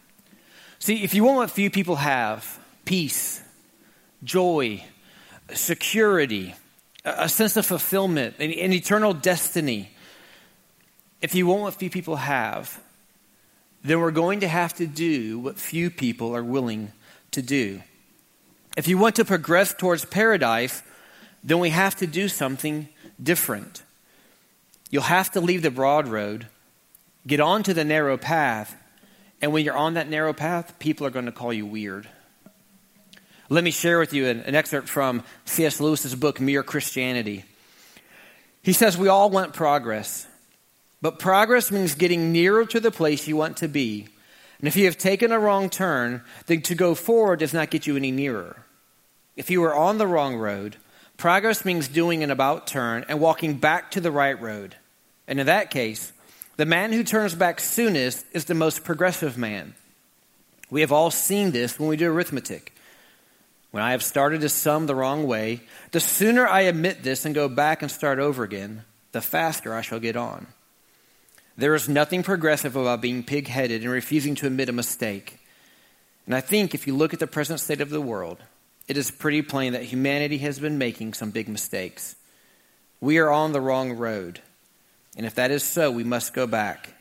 See, 0.79 1.03
if 1.03 1.13
you 1.13 1.23
want 1.23 1.37
what 1.37 1.51
few 1.51 1.69
people 1.69 1.95
have 1.95 2.59
peace, 2.85 3.41
joy, 4.23 4.83
security, 5.53 6.55
a 7.05 7.29
sense 7.29 7.57
of 7.57 7.65
fulfillment, 7.65 8.35
an, 8.39 8.51
an 8.51 8.73
eternal 8.73 9.13
destiny 9.13 9.91
if 11.21 11.35
you 11.35 11.45
want 11.45 11.61
what 11.61 11.73
few 11.75 11.89
people 11.89 12.15
have, 12.15 12.79
then 13.83 13.99
we're 13.99 14.11
going 14.11 14.39
to 14.39 14.47
have 14.47 14.73
to 14.75 14.87
do 14.87 15.39
what 15.39 15.57
few 15.57 15.89
people 15.89 16.35
are 16.35 16.43
willing 16.43 16.91
to 17.31 17.41
do. 17.41 17.81
If 18.75 18.87
you 18.87 18.97
want 18.97 19.15
to 19.17 19.25
progress 19.25 19.73
towards 19.73 20.03
paradise, 20.05 20.81
then 21.43 21.59
we 21.59 21.69
have 21.69 21.95
to 21.97 22.07
do 22.07 22.27
something 22.27 22.89
different. 23.21 23.83
You'll 24.91 25.03
have 25.03 25.31
to 25.31 25.41
leave 25.41 25.61
the 25.63 25.71
broad 25.71 26.07
road, 26.07 26.47
get 27.25 27.39
onto 27.39 27.73
the 27.73 27.85
narrow 27.85 28.17
path, 28.17 28.75
and 29.41 29.51
when 29.51 29.65
you're 29.65 29.75
on 29.75 29.95
that 29.95 30.09
narrow 30.09 30.33
path, 30.33 30.77
people 30.77 31.07
are 31.07 31.11
going 31.11 31.25
to 31.25 31.31
call 31.31 31.51
you 31.51 31.65
weird. 31.65 32.07
Let 33.49 33.63
me 33.63 33.71
share 33.71 33.99
with 33.99 34.13
you 34.13 34.27
an, 34.27 34.41
an 34.41 34.53
excerpt 34.53 34.87
from 34.87 35.23
C.S. 35.45 35.79
Lewis's 35.79 36.15
book, 36.15 36.39
Mere 36.39 36.61
Christianity. 36.61 37.43
He 38.61 38.73
says, 38.73 38.97
We 38.97 39.07
all 39.07 39.29
want 39.29 39.53
progress, 39.53 40.27
but 41.01 41.19
progress 41.19 41.71
means 41.71 41.95
getting 41.95 42.31
nearer 42.31 42.65
to 42.65 42.79
the 42.79 42.91
place 42.91 43.27
you 43.27 43.35
want 43.35 43.57
to 43.57 43.67
be. 43.67 44.07
And 44.59 44.67
if 44.67 44.75
you 44.75 44.85
have 44.85 44.97
taken 44.97 45.31
a 45.31 45.39
wrong 45.39 45.69
turn, 45.69 46.21
then 46.45 46.61
to 46.63 46.75
go 46.75 46.93
forward 46.93 47.39
does 47.39 47.53
not 47.53 47.71
get 47.71 47.87
you 47.87 47.97
any 47.97 48.11
nearer. 48.11 48.63
If 49.35 49.49
you 49.49 49.63
are 49.63 49.73
on 49.73 49.97
the 49.97 50.05
wrong 50.05 50.35
road, 50.35 50.77
progress 51.17 51.65
means 51.65 51.87
doing 51.87 52.21
an 52.23 52.29
about 52.29 52.67
turn 52.67 53.05
and 53.07 53.19
walking 53.19 53.55
back 53.55 53.91
to 53.91 54.01
the 54.01 54.11
right 54.11 54.39
road. 54.39 54.75
And 55.31 55.39
in 55.39 55.45
that 55.45 55.71
case, 55.71 56.11
the 56.57 56.65
man 56.65 56.91
who 56.91 57.05
turns 57.05 57.35
back 57.35 57.61
soonest 57.61 58.25
is 58.33 58.43
the 58.45 58.53
most 58.53 58.83
progressive 58.83 59.37
man. 59.37 59.75
We 60.69 60.81
have 60.81 60.91
all 60.91 61.09
seen 61.09 61.51
this 61.51 61.79
when 61.79 61.87
we 61.87 61.95
do 61.95 62.11
arithmetic. 62.11 62.75
When 63.71 63.81
I 63.81 63.91
have 63.91 64.03
started 64.03 64.41
to 64.41 64.49
sum 64.49 64.87
the 64.87 64.95
wrong 64.95 65.25
way, 65.25 65.61
the 65.91 66.01
sooner 66.01 66.45
I 66.45 66.63
admit 66.63 67.03
this 67.03 67.23
and 67.23 67.33
go 67.33 67.47
back 67.47 67.81
and 67.81 67.89
start 67.89 68.19
over 68.19 68.43
again, 68.43 68.83
the 69.13 69.21
faster 69.21 69.73
I 69.73 69.79
shall 69.79 70.01
get 70.01 70.17
on. 70.17 70.47
There 71.55 71.75
is 71.75 71.87
nothing 71.87 72.23
progressive 72.23 72.75
about 72.75 72.99
being 72.99 73.23
pig 73.23 73.47
headed 73.47 73.83
and 73.83 73.91
refusing 73.91 74.35
to 74.35 74.47
admit 74.47 74.67
a 74.67 74.73
mistake. 74.73 75.39
And 76.25 76.35
I 76.35 76.41
think 76.41 76.75
if 76.75 76.87
you 76.87 76.97
look 76.97 77.13
at 77.13 77.21
the 77.21 77.27
present 77.27 77.61
state 77.61 77.79
of 77.79 77.89
the 77.89 78.01
world, 78.01 78.39
it 78.89 78.97
is 78.97 79.09
pretty 79.11 79.43
plain 79.43 79.71
that 79.71 79.83
humanity 79.83 80.39
has 80.39 80.59
been 80.59 80.77
making 80.77 81.13
some 81.13 81.31
big 81.31 81.47
mistakes. 81.47 82.17
We 82.99 83.17
are 83.17 83.31
on 83.31 83.53
the 83.53 83.61
wrong 83.61 83.93
road. 83.93 84.41
And 85.17 85.25
if 85.25 85.35
that 85.35 85.51
is 85.51 85.63
so, 85.63 85.91
we 85.91 86.03
must 86.03 86.33
go 86.33 86.47
back. 86.47 86.93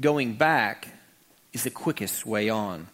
Going 0.00 0.34
back 0.34 0.88
is 1.52 1.64
the 1.64 1.70
quickest 1.70 2.26
way 2.26 2.48
on. 2.48 2.88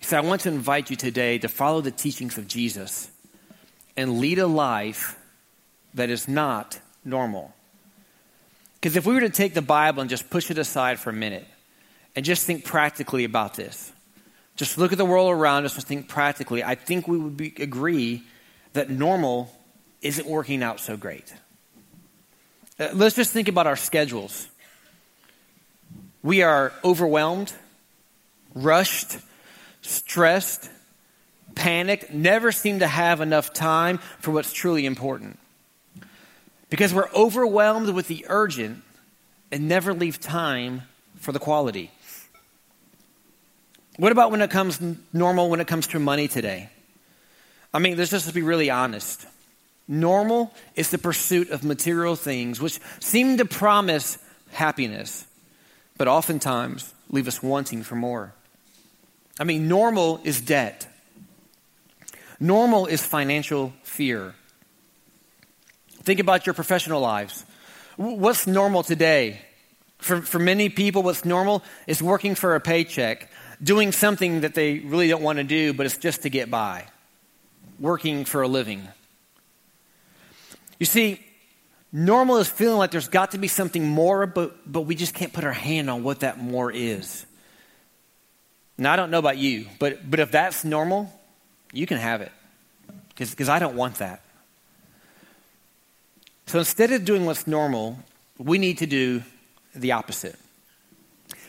So 0.00 0.16
I 0.16 0.20
want 0.20 0.42
to 0.42 0.48
invite 0.48 0.90
you 0.90 0.96
today 0.96 1.38
to 1.38 1.48
follow 1.48 1.80
the 1.80 1.90
teachings 1.90 2.38
of 2.38 2.46
Jesus 2.46 3.10
and 3.96 4.20
lead 4.20 4.38
a 4.38 4.46
life 4.46 5.18
that 5.94 6.10
is 6.10 6.28
not 6.28 6.78
normal. 7.04 7.52
Because 8.74 8.96
if 8.96 9.06
we 9.06 9.14
were 9.14 9.20
to 9.20 9.30
take 9.30 9.54
the 9.54 9.62
Bible 9.62 10.00
and 10.00 10.10
just 10.10 10.30
push 10.30 10.50
it 10.50 10.58
aside 10.58 11.00
for 11.00 11.10
a 11.10 11.14
minute 11.14 11.46
and 12.14 12.24
just 12.24 12.46
think 12.46 12.64
practically 12.64 13.24
about 13.24 13.54
this, 13.54 13.92
just 14.54 14.78
look 14.78 14.92
at 14.92 14.98
the 14.98 15.04
world 15.04 15.32
around 15.32 15.64
us 15.64 15.74
and 15.74 15.84
think 15.84 16.08
practically, 16.08 16.62
I 16.62 16.74
think 16.76 17.08
we 17.08 17.18
would 17.18 17.36
be, 17.36 17.52
agree 17.58 18.22
that 18.74 18.90
normal 18.90 19.52
isn't 20.02 20.28
working 20.28 20.62
out 20.62 20.78
so 20.78 20.96
great. 20.96 21.32
Uh, 22.78 22.90
let's 22.94 23.16
just 23.16 23.32
think 23.32 23.48
about 23.48 23.66
our 23.66 23.76
schedules. 23.76 24.48
We 26.22 26.42
are 26.42 26.72
overwhelmed, 26.84 27.52
rushed, 28.54 29.18
stressed, 29.82 30.70
panicked, 31.54 32.12
never 32.12 32.52
seem 32.52 32.80
to 32.80 32.86
have 32.86 33.20
enough 33.20 33.52
time 33.52 33.98
for 34.20 34.30
what's 34.30 34.52
truly 34.52 34.86
important. 34.86 35.38
Because 36.70 36.94
we're 36.94 37.10
overwhelmed 37.14 37.90
with 37.90 38.08
the 38.08 38.26
urgent 38.28 38.82
and 39.50 39.68
never 39.68 39.92
leave 39.94 40.20
time 40.20 40.82
for 41.16 41.32
the 41.32 41.38
quality. 41.38 41.90
What 43.96 44.12
about 44.12 44.30
when 44.30 44.42
it 44.42 44.50
comes 44.50 44.80
normal 45.12 45.50
when 45.50 45.60
it 45.60 45.66
comes 45.66 45.88
to 45.88 45.98
money 45.98 46.28
today? 46.28 46.70
I 47.74 47.80
mean, 47.80 47.96
let's 47.96 48.10
just 48.10 48.32
be 48.32 48.42
really 48.42 48.70
honest. 48.70 49.26
Normal 49.88 50.52
is 50.76 50.90
the 50.90 50.98
pursuit 50.98 51.48
of 51.48 51.64
material 51.64 52.14
things 52.14 52.60
which 52.60 52.78
seem 53.00 53.38
to 53.38 53.46
promise 53.46 54.18
happiness, 54.50 55.26
but 55.96 56.06
oftentimes 56.06 56.92
leave 57.10 57.26
us 57.26 57.42
wanting 57.42 57.82
for 57.82 57.96
more. 57.96 58.34
I 59.40 59.44
mean, 59.44 59.66
normal 59.66 60.20
is 60.24 60.42
debt, 60.42 60.86
normal 62.38 62.84
is 62.84 63.04
financial 63.04 63.72
fear. 63.82 64.34
Think 66.02 66.20
about 66.20 66.46
your 66.46 66.54
professional 66.54 67.00
lives. 67.00 67.44
What's 67.96 68.46
normal 68.46 68.82
today? 68.82 69.40
For, 69.98 70.22
for 70.22 70.38
many 70.38 70.68
people, 70.68 71.02
what's 71.02 71.24
normal 71.24 71.62
is 71.86 72.02
working 72.02 72.34
for 72.34 72.54
a 72.54 72.60
paycheck, 72.60 73.28
doing 73.62 73.90
something 73.90 74.42
that 74.42 74.54
they 74.54 74.78
really 74.78 75.08
don't 75.08 75.22
want 75.22 75.38
to 75.38 75.44
do, 75.44 75.72
but 75.72 75.86
it's 75.86 75.96
just 75.96 76.22
to 76.22 76.30
get 76.30 76.50
by, 76.50 76.86
working 77.80 78.24
for 78.24 78.42
a 78.42 78.48
living. 78.48 78.86
You 80.78 80.86
see, 80.86 81.20
normal 81.92 82.38
is 82.38 82.48
feeling 82.48 82.78
like 82.78 82.90
there's 82.90 83.08
got 83.08 83.32
to 83.32 83.38
be 83.38 83.48
something 83.48 83.86
more, 83.86 84.26
but, 84.26 84.70
but 84.70 84.82
we 84.82 84.94
just 84.94 85.14
can't 85.14 85.32
put 85.32 85.44
our 85.44 85.52
hand 85.52 85.90
on 85.90 86.02
what 86.02 86.20
that 86.20 86.38
more 86.38 86.70
is. 86.70 87.26
Now, 88.76 88.92
I 88.92 88.96
don't 88.96 89.10
know 89.10 89.18
about 89.18 89.38
you, 89.38 89.66
but, 89.78 90.08
but 90.08 90.20
if 90.20 90.30
that's 90.30 90.64
normal, 90.64 91.12
you 91.72 91.86
can 91.86 91.98
have 91.98 92.20
it 92.20 92.32
because 93.16 93.48
I 93.48 93.58
don't 93.58 93.74
want 93.74 93.96
that. 93.96 94.22
So 96.46 96.58
instead 96.60 96.92
of 96.92 97.04
doing 97.04 97.26
what's 97.26 97.46
normal, 97.46 97.98
we 98.38 98.58
need 98.58 98.78
to 98.78 98.86
do 98.86 99.22
the 99.74 99.92
opposite. 99.92 100.36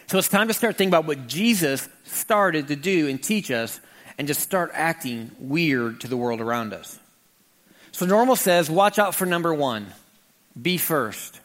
So 0.08 0.18
it's 0.18 0.28
time 0.28 0.48
to 0.48 0.54
start 0.54 0.76
thinking 0.76 0.90
about 0.90 1.06
what 1.06 1.28
Jesus 1.28 1.88
started 2.04 2.68
to 2.70 2.76
do 2.76 3.08
and 3.08 3.22
teach 3.22 3.52
us 3.52 3.80
and 4.18 4.28
just 4.28 4.42
start 4.42 4.72
acting 4.74 5.32
weird 5.40 6.02
to 6.02 6.08
the 6.08 6.18
world 6.18 6.42
around 6.42 6.74
us. 6.74 7.00
So 8.00 8.06
normal 8.06 8.38
says, 8.38 8.72
watch 8.72 8.98
out 8.98 9.14
for 9.14 9.26
number 9.26 9.54
one, 9.54 9.86
be 10.60 10.78
first. 10.78 11.42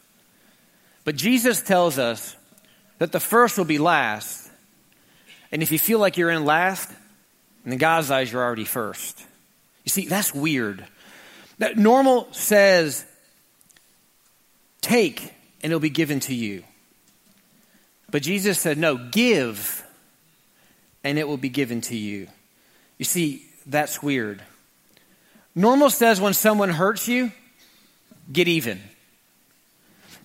But 1.02 1.16
Jesus 1.16 1.60
tells 1.60 1.98
us 1.98 2.36
that 2.98 3.10
the 3.10 3.18
first 3.18 3.58
will 3.58 3.64
be 3.64 3.78
last. 3.78 4.48
And 5.50 5.64
if 5.64 5.72
you 5.72 5.80
feel 5.80 5.98
like 5.98 6.16
you're 6.16 6.30
in 6.30 6.44
last, 6.44 6.88
in 7.66 7.76
God's 7.76 8.08
eyes, 8.12 8.30
you're 8.30 8.40
already 8.40 8.66
first. 8.66 9.20
You 9.82 9.90
see, 9.90 10.06
that's 10.06 10.32
weird. 10.32 10.86
That 11.58 11.76
normal 11.76 12.28
says, 12.30 13.04
take 14.80 15.34
and 15.60 15.72
it'll 15.72 15.80
be 15.80 15.90
given 15.90 16.20
to 16.20 16.34
you. 16.36 16.62
But 18.12 18.22
Jesus 18.22 18.60
said, 18.60 18.78
no, 18.78 18.96
give 18.96 19.84
and 21.02 21.18
it 21.18 21.26
will 21.26 21.36
be 21.36 21.48
given 21.48 21.80
to 21.80 21.96
you. 21.96 22.28
You 22.96 23.06
see, 23.06 23.44
that's 23.66 24.00
weird. 24.00 24.40
Normal 25.54 25.90
says 25.90 26.20
when 26.20 26.34
someone 26.34 26.70
hurts 26.70 27.08
you, 27.08 27.32
get 28.32 28.48
even. 28.48 28.80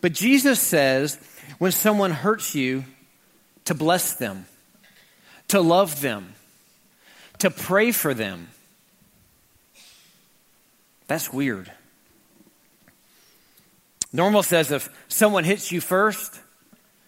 But 0.01 0.13
Jesus 0.13 0.59
says 0.59 1.19
when 1.57 1.71
someone 1.71 2.11
hurts 2.11 2.55
you, 2.55 2.85
to 3.65 3.75
bless 3.75 4.13
them, 4.15 4.45
to 5.49 5.61
love 5.61 6.01
them, 6.01 6.33
to 7.37 7.51
pray 7.51 7.91
for 7.91 8.15
them. 8.15 8.47
That's 11.05 11.31
weird. 11.31 11.71
Normal 14.11 14.41
says 14.41 14.71
if 14.71 14.89
someone 15.07 15.43
hits 15.43 15.71
you 15.71 15.81
first, 15.81 16.39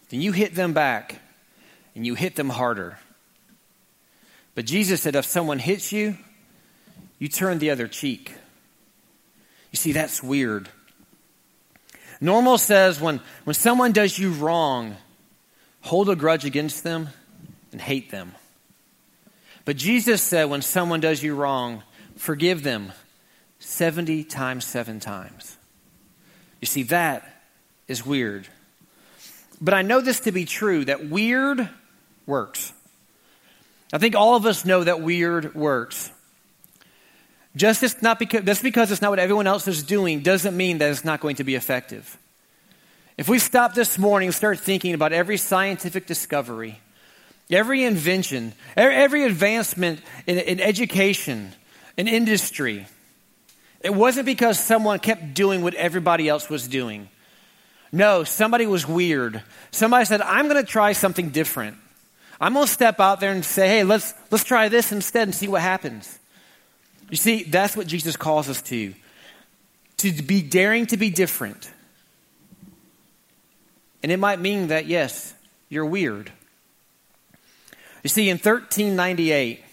then 0.09 0.21
you 0.21 0.31
hit 0.31 0.53
them 0.53 0.73
back 0.73 1.19
and 1.95 2.05
you 2.05 2.13
hit 2.13 2.35
them 2.35 2.49
harder. 2.49 2.99
But 4.53 4.65
Jesus 4.65 5.01
said 5.01 5.15
if 5.15 5.25
someone 5.25 5.57
hits 5.57 5.91
you, 5.91 6.15
you 7.21 7.27
turn 7.27 7.59
the 7.59 7.69
other 7.69 7.87
cheek. 7.87 8.33
You 9.71 9.77
see, 9.77 9.91
that's 9.91 10.23
weird. 10.23 10.67
Normal 12.19 12.57
says 12.57 12.99
when, 12.99 13.21
when 13.43 13.53
someone 13.53 13.91
does 13.91 14.17
you 14.17 14.31
wrong, 14.31 14.97
hold 15.81 16.09
a 16.09 16.15
grudge 16.15 16.45
against 16.45 16.83
them 16.83 17.09
and 17.71 17.79
hate 17.79 18.09
them. 18.09 18.31
But 19.65 19.77
Jesus 19.77 20.23
said 20.23 20.45
when 20.45 20.63
someone 20.63 20.99
does 20.99 21.21
you 21.21 21.35
wrong, 21.35 21.83
forgive 22.17 22.63
them 22.63 22.91
70 23.59 24.23
times 24.23 24.65
seven 24.65 24.99
times. 24.99 25.57
You 26.59 26.65
see, 26.65 26.83
that 26.83 27.43
is 27.87 28.03
weird. 28.03 28.47
But 29.61 29.75
I 29.75 29.83
know 29.83 30.01
this 30.01 30.21
to 30.21 30.31
be 30.31 30.45
true 30.45 30.85
that 30.85 31.07
weird 31.07 31.69
works. 32.25 32.73
I 33.93 33.99
think 33.99 34.15
all 34.15 34.35
of 34.35 34.47
us 34.47 34.65
know 34.65 34.83
that 34.83 35.01
weird 35.01 35.53
works. 35.53 36.09
Just 37.55 38.01
not 38.01 38.17
because, 38.17 38.61
because 38.61 38.91
it's 38.91 39.01
not 39.01 39.09
what 39.09 39.19
everyone 39.19 39.47
else 39.47 39.67
is 39.67 39.83
doing 39.83 40.21
doesn't 40.21 40.55
mean 40.55 40.77
that 40.77 40.89
it's 40.89 41.03
not 41.03 41.19
going 41.19 41.35
to 41.37 41.43
be 41.43 41.55
effective. 41.55 42.17
If 43.17 43.27
we 43.27 43.39
stop 43.39 43.73
this 43.73 43.97
morning 43.97 44.27
and 44.27 44.35
start 44.35 44.59
thinking 44.59 44.93
about 44.93 45.11
every 45.11 45.37
scientific 45.37 46.07
discovery, 46.07 46.79
every 47.49 47.83
invention, 47.83 48.53
every 48.77 49.25
advancement 49.25 49.99
in, 50.25 50.37
in 50.39 50.59
education, 50.61 51.51
in 51.97 52.07
industry, 52.07 52.87
it 53.81 53.93
wasn't 53.93 54.25
because 54.25 54.57
someone 54.57 54.99
kept 54.99 55.33
doing 55.33 55.61
what 55.61 55.73
everybody 55.73 56.29
else 56.29 56.49
was 56.49 56.67
doing. 56.67 57.09
No, 57.91 58.23
somebody 58.23 58.65
was 58.65 58.87
weird. 58.87 59.43
Somebody 59.71 60.05
said, 60.05 60.21
I'm 60.21 60.47
going 60.47 60.63
to 60.63 60.69
try 60.69 60.93
something 60.93 61.29
different. 61.31 61.75
I'm 62.39 62.53
going 62.53 62.65
to 62.65 62.71
step 62.71 63.01
out 63.01 63.19
there 63.19 63.33
and 63.33 63.43
say, 63.43 63.67
hey, 63.67 63.83
let's, 63.83 64.13
let's 64.31 64.45
try 64.45 64.69
this 64.69 64.93
instead 64.93 65.27
and 65.27 65.35
see 65.35 65.49
what 65.49 65.61
happens. 65.61 66.17
You 67.11 67.17
see, 67.17 67.43
that's 67.43 67.77
what 67.77 67.85
Jesus 67.85 68.15
calls 68.15 68.49
us 68.49 68.61
to. 68.63 68.95
To 69.97 70.11
be 70.23 70.41
daring 70.41 70.87
to 70.87 70.97
be 70.97 71.11
different. 71.11 71.69
And 74.01 74.11
it 74.11 74.17
might 74.17 74.39
mean 74.39 74.69
that, 74.69 74.87
yes, 74.87 75.35
you're 75.69 75.85
weird. 75.85 76.31
You 78.01 78.09
see, 78.09 78.29
in 78.29 78.37
1398, 78.37 79.63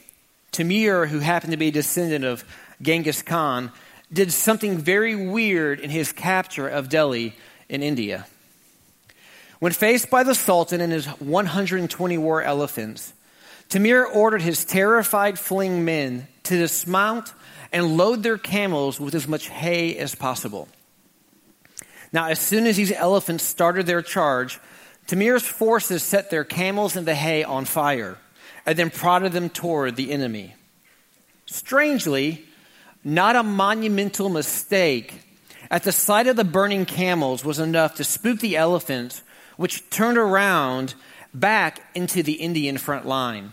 Timur, 0.51 1.07
who 1.07 1.20
happened 1.20 1.53
to 1.53 1.57
be 1.57 1.68
a 1.68 1.72
descendant 1.72 2.24
of 2.24 2.44
Genghis 2.83 3.22
Khan, 3.22 3.72
did 4.12 4.33
something 4.33 4.77
very 4.77 5.14
weird 5.14 5.81
in 5.81 5.90
his 5.90 6.12
capture 6.12 6.68
of 6.68 6.88
Delhi 6.88 7.37
in 7.68 7.83
India. 7.83 8.27
When 9.61 9.72
faced 9.72 10.11
by 10.11 10.24
the 10.24 10.35
Sultan 10.35 10.81
and 10.81 10.92
his 10.92 11.07
120 11.07 12.18
war 12.18 12.42
elephants, 12.42 13.12
Timur 13.68 14.05
ordered 14.05 14.42
his 14.42 14.64
terrified 14.64 15.38
fleeing 15.38 15.85
men 15.85 16.27
to 16.49 16.59
dismount 16.59 17.33
and 17.73 17.97
load 17.97 18.23
their 18.23 18.39
camels 18.39 19.01
with 19.01 19.15
as 19.15 19.29
much 19.29 19.49
hay 19.49 19.97
as 19.97 20.15
possible. 20.15 20.69
Now, 22.13 22.29
as 22.29 22.39
soon 22.39 22.67
as 22.67 22.77
these 22.77 22.93
elephants 22.93 23.45
started 23.45 23.87
their 23.87 24.03
charge, 24.03 24.59
Timur's 25.07 25.47
forces 25.47 26.03
set 26.03 26.31
their 26.31 26.45
camels 26.45 26.97
and 26.97 27.07
the 27.07 27.15
hay 27.15 27.45
on 27.45 27.65
fire 27.65 28.19
and 28.67 28.79
then 28.79 28.91
prodded 28.91 29.33
them 29.33 29.49
toward 29.49 29.97
the 29.97 30.13
enemy. 30.13 30.55
Strangely, 31.47 32.45
not 33.05 33.37
a 33.37 33.43
monumental 33.43 34.29
mistake. 34.29 35.23
At 35.71 35.85
the 35.85 35.93
sight 35.93 36.27
of 36.27 36.37
the 36.37 36.45
burning 36.45 36.85
camels 36.85 37.45
was 37.45 37.59
enough 37.59 37.97
to 37.97 38.05
spook 38.05 38.41
the 38.41 38.57
elephants, 38.57 39.23
which 39.57 39.89
turned 39.91 40.19
around 40.19 40.95
back 41.33 41.81
into 41.95 42.23
the 42.23 42.35
Indian 42.35 42.79
front 42.79 43.07
line. 43.07 43.53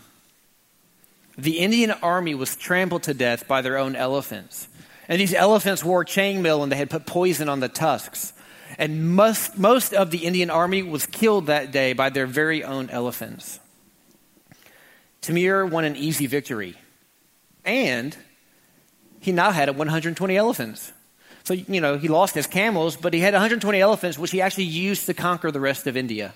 The 1.38 1.58
Indian 1.58 1.90
army 1.90 2.34
was 2.34 2.56
trampled 2.56 3.04
to 3.04 3.14
death 3.14 3.46
by 3.46 3.62
their 3.62 3.76
own 3.76 3.94
elephants. 3.94 4.68
And 5.08 5.20
these 5.20 5.34
elephants 5.34 5.84
wore 5.84 6.04
chainmail 6.04 6.62
and 6.62 6.72
they 6.72 6.76
had 6.76 6.90
put 6.90 7.06
poison 7.06 7.48
on 7.48 7.60
the 7.60 7.68
tusks. 7.68 8.32
And 8.78 9.14
most, 9.14 9.58
most 9.58 9.94
of 9.94 10.10
the 10.10 10.18
Indian 10.18 10.50
army 10.50 10.82
was 10.82 11.06
killed 11.06 11.46
that 11.46 11.72
day 11.72 11.92
by 11.92 12.10
their 12.10 12.26
very 12.26 12.64
own 12.64 12.90
elephants. 12.90 13.60
Timur 15.20 15.66
won 15.66 15.84
an 15.84 15.96
easy 15.96 16.26
victory. 16.26 16.76
And 17.64 18.16
he 19.20 19.32
now 19.32 19.50
had 19.50 19.68
120 19.76 20.36
elephants. 20.36 20.92
So, 21.44 21.54
you 21.54 21.80
know, 21.80 21.96
he 21.96 22.08
lost 22.08 22.34
his 22.34 22.46
camels, 22.46 22.96
but 22.96 23.14
he 23.14 23.20
had 23.20 23.34
120 23.34 23.80
elephants, 23.80 24.18
which 24.18 24.32
he 24.32 24.40
actually 24.40 24.64
used 24.64 25.06
to 25.06 25.14
conquer 25.14 25.50
the 25.50 25.60
rest 25.60 25.86
of 25.86 25.96
India. 25.96 26.34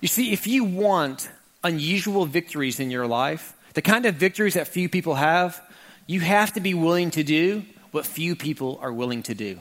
You 0.00 0.08
see, 0.08 0.32
if 0.32 0.46
you 0.46 0.64
want 0.64 1.30
unusual 1.64 2.26
victories 2.26 2.78
in 2.78 2.90
your 2.90 3.06
life, 3.06 3.56
the 3.72 3.82
kind 3.82 4.06
of 4.06 4.14
victories 4.14 4.54
that 4.54 4.68
few 4.68 4.88
people 4.88 5.14
have, 5.16 5.60
you 6.06 6.20
have 6.20 6.52
to 6.52 6.60
be 6.60 6.74
willing 6.74 7.10
to 7.12 7.24
do 7.24 7.64
what 7.90 8.06
few 8.06 8.36
people 8.36 8.78
are 8.82 8.92
willing 8.92 9.22
to 9.24 9.34
do. 9.34 9.58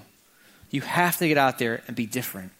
You 0.69 0.81
have 0.81 1.17
to 1.17 1.27
get 1.27 1.37
out 1.37 1.57
there 1.59 1.81
and 1.87 1.95
be 1.95 2.05
different. 2.05 2.51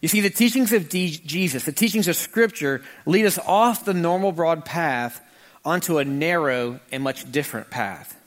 You 0.00 0.08
see, 0.08 0.20
the 0.20 0.30
teachings 0.30 0.72
of 0.72 0.88
D- 0.88 1.20
Jesus, 1.24 1.64
the 1.64 1.72
teachings 1.72 2.08
of 2.08 2.16
Scripture, 2.16 2.82
lead 3.06 3.24
us 3.24 3.38
off 3.38 3.84
the 3.84 3.94
normal 3.94 4.32
broad 4.32 4.64
path 4.64 5.20
onto 5.64 5.98
a 5.98 6.04
narrow 6.04 6.80
and 6.92 7.02
much 7.02 7.30
different 7.30 7.70
path. 7.70 8.18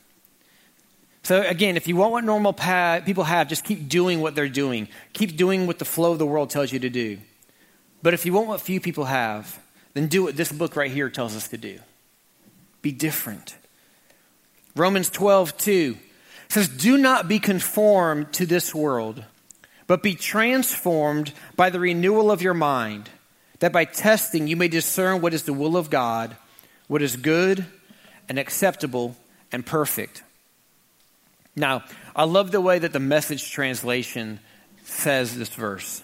So, 1.23 1.41
again, 1.41 1.75
if 1.77 1.87
you 1.87 1.95
want 1.95 2.13
what 2.13 2.23
normal 2.23 2.53
path, 2.53 3.05
people 3.05 3.25
have, 3.25 3.49
just 3.49 3.63
keep 3.63 3.89
doing 3.89 4.21
what 4.21 4.33
they're 4.33 4.47
doing. 4.47 4.87
Keep 5.13 5.35
doing 5.35 5.67
what 5.67 5.77
the 5.77 5.85
flow 5.85 6.13
of 6.13 6.19
the 6.19 6.25
world 6.25 6.49
tells 6.49 6.71
you 6.71 6.79
to 6.79 6.89
do. 6.89 7.17
But 8.07 8.13
if 8.13 8.25
you 8.25 8.31
want 8.31 8.47
what 8.47 8.61
few 8.61 8.79
people 8.79 9.03
have, 9.03 9.59
then 9.93 10.07
do 10.07 10.23
what 10.23 10.37
this 10.37 10.49
book 10.49 10.77
right 10.77 10.89
here 10.89 11.09
tells 11.09 11.35
us 11.35 11.49
to 11.49 11.57
do 11.57 11.77
be 12.81 12.93
different. 12.93 13.57
Romans 14.77 15.09
12, 15.09 15.57
2 15.57 15.97
says, 16.47 16.69
Do 16.69 16.97
not 16.97 17.27
be 17.27 17.37
conformed 17.37 18.31
to 18.31 18.45
this 18.45 18.73
world, 18.73 19.25
but 19.87 20.03
be 20.03 20.15
transformed 20.15 21.33
by 21.57 21.69
the 21.69 21.81
renewal 21.81 22.31
of 22.31 22.41
your 22.41 22.53
mind, 22.53 23.09
that 23.59 23.73
by 23.73 23.83
testing 23.83 24.47
you 24.47 24.55
may 24.55 24.69
discern 24.69 25.19
what 25.19 25.33
is 25.33 25.43
the 25.43 25.51
will 25.51 25.75
of 25.75 25.89
God 25.89 26.37
what 26.87 27.01
is 27.01 27.17
good 27.17 27.65
and 28.29 28.39
acceptable 28.39 29.17
and 29.51 29.65
perfect. 29.65 30.23
Now, 31.57 31.83
I 32.15 32.23
love 32.23 32.51
the 32.53 32.61
way 32.61 32.79
that 32.79 32.93
the 32.93 33.01
message 33.01 33.51
translation 33.51 34.39
says 34.85 35.37
this 35.37 35.49
verse. 35.49 36.03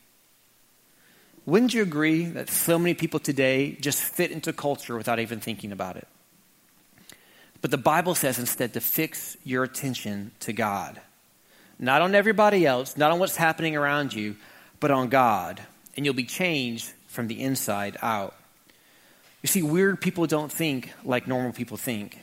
Wouldn't 1.45 1.73
you 1.73 1.81
agree 1.81 2.25
that 2.25 2.49
so 2.49 2.77
many 2.77 2.93
people 2.93 3.19
today 3.19 3.77
just 3.81 4.01
fit 4.01 4.31
into 4.31 4.53
culture 4.53 4.95
without 4.95 5.19
even 5.19 5.39
thinking 5.39 5.71
about 5.71 5.97
it? 5.97 6.07
But 7.61 7.71
the 7.71 7.77
Bible 7.77 8.15
says 8.15 8.39
instead 8.39 8.73
to 8.73 8.81
fix 8.81 9.37
your 9.43 9.63
attention 9.63 10.31
to 10.41 10.53
God. 10.53 11.01
Not 11.79 12.01
on 12.01 12.13
everybody 12.13 12.65
else, 12.65 12.95
not 12.95 13.11
on 13.11 13.19
what's 13.19 13.35
happening 13.35 13.75
around 13.75 14.13
you, 14.13 14.35
but 14.79 14.91
on 14.91 15.09
God. 15.09 15.61
And 15.95 16.05
you'll 16.05 16.13
be 16.13 16.25
changed 16.25 16.91
from 17.07 17.27
the 17.27 17.41
inside 17.41 17.97
out. 18.01 18.35
You 19.41 19.47
see, 19.47 19.63
weird 19.63 19.99
people 19.99 20.27
don't 20.27 20.51
think 20.51 20.93
like 21.03 21.27
normal 21.27 21.51
people 21.51 21.77
think. 21.77 22.19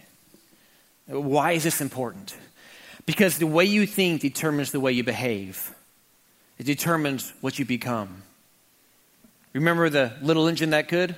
Why 1.07 1.53
is 1.53 1.65
this 1.65 1.81
important? 1.81 2.37
Because 3.07 3.39
the 3.39 3.47
way 3.47 3.65
you 3.65 3.87
think 3.87 4.21
determines 4.21 4.71
the 4.71 4.81
way 4.81 4.93
you 4.93 5.03
behave, 5.03 5.75
it 6.59 6.65
determines 6.65 7.33
what 7.41 7.59
you 7.59 7.65
become. 7.65 8.23
Remember 9.53 9.89
the 9.89 10.13
little 10.23 10.47
engine 10.47 10.71
that 10.71 10.89
could? 10.89 11.17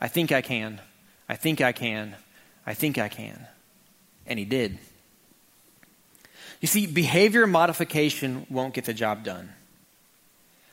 I 0.00 0.08
think 0.08 0.32
I 0.32 0.40
can. 0.40 0.80
I 1.28 1.36
think 1.36 1.60
I 1.60 1.72
can. 1.72 2.16
I 2.66 2.74
think 2.74 2.98
I 2.98 3.08
can. 3.08 3.46
And 4.26 4.38
he 4.38 4.44
did. 4.44 4.78
You 6.60 6.68
see, 6.68 6.86
behavior 6.86 7.46
modification 7.46 8.46
won't 8.48 8.74
get 8.74 8.84
the 8.84 8.94
job 8.94 9.24
done. 9.24 9.52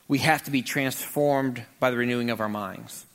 We 0.07 0.19
have 0.19 0.43
to 0.43 0.51
be 0.51 0.61
transformed 0.61 1.63
by 1.79 1.91
the 1.91 1.97
renewing 1.97 2.29
of 2.29 2.39
our 2.39 2.49
minds. 2.49 3.05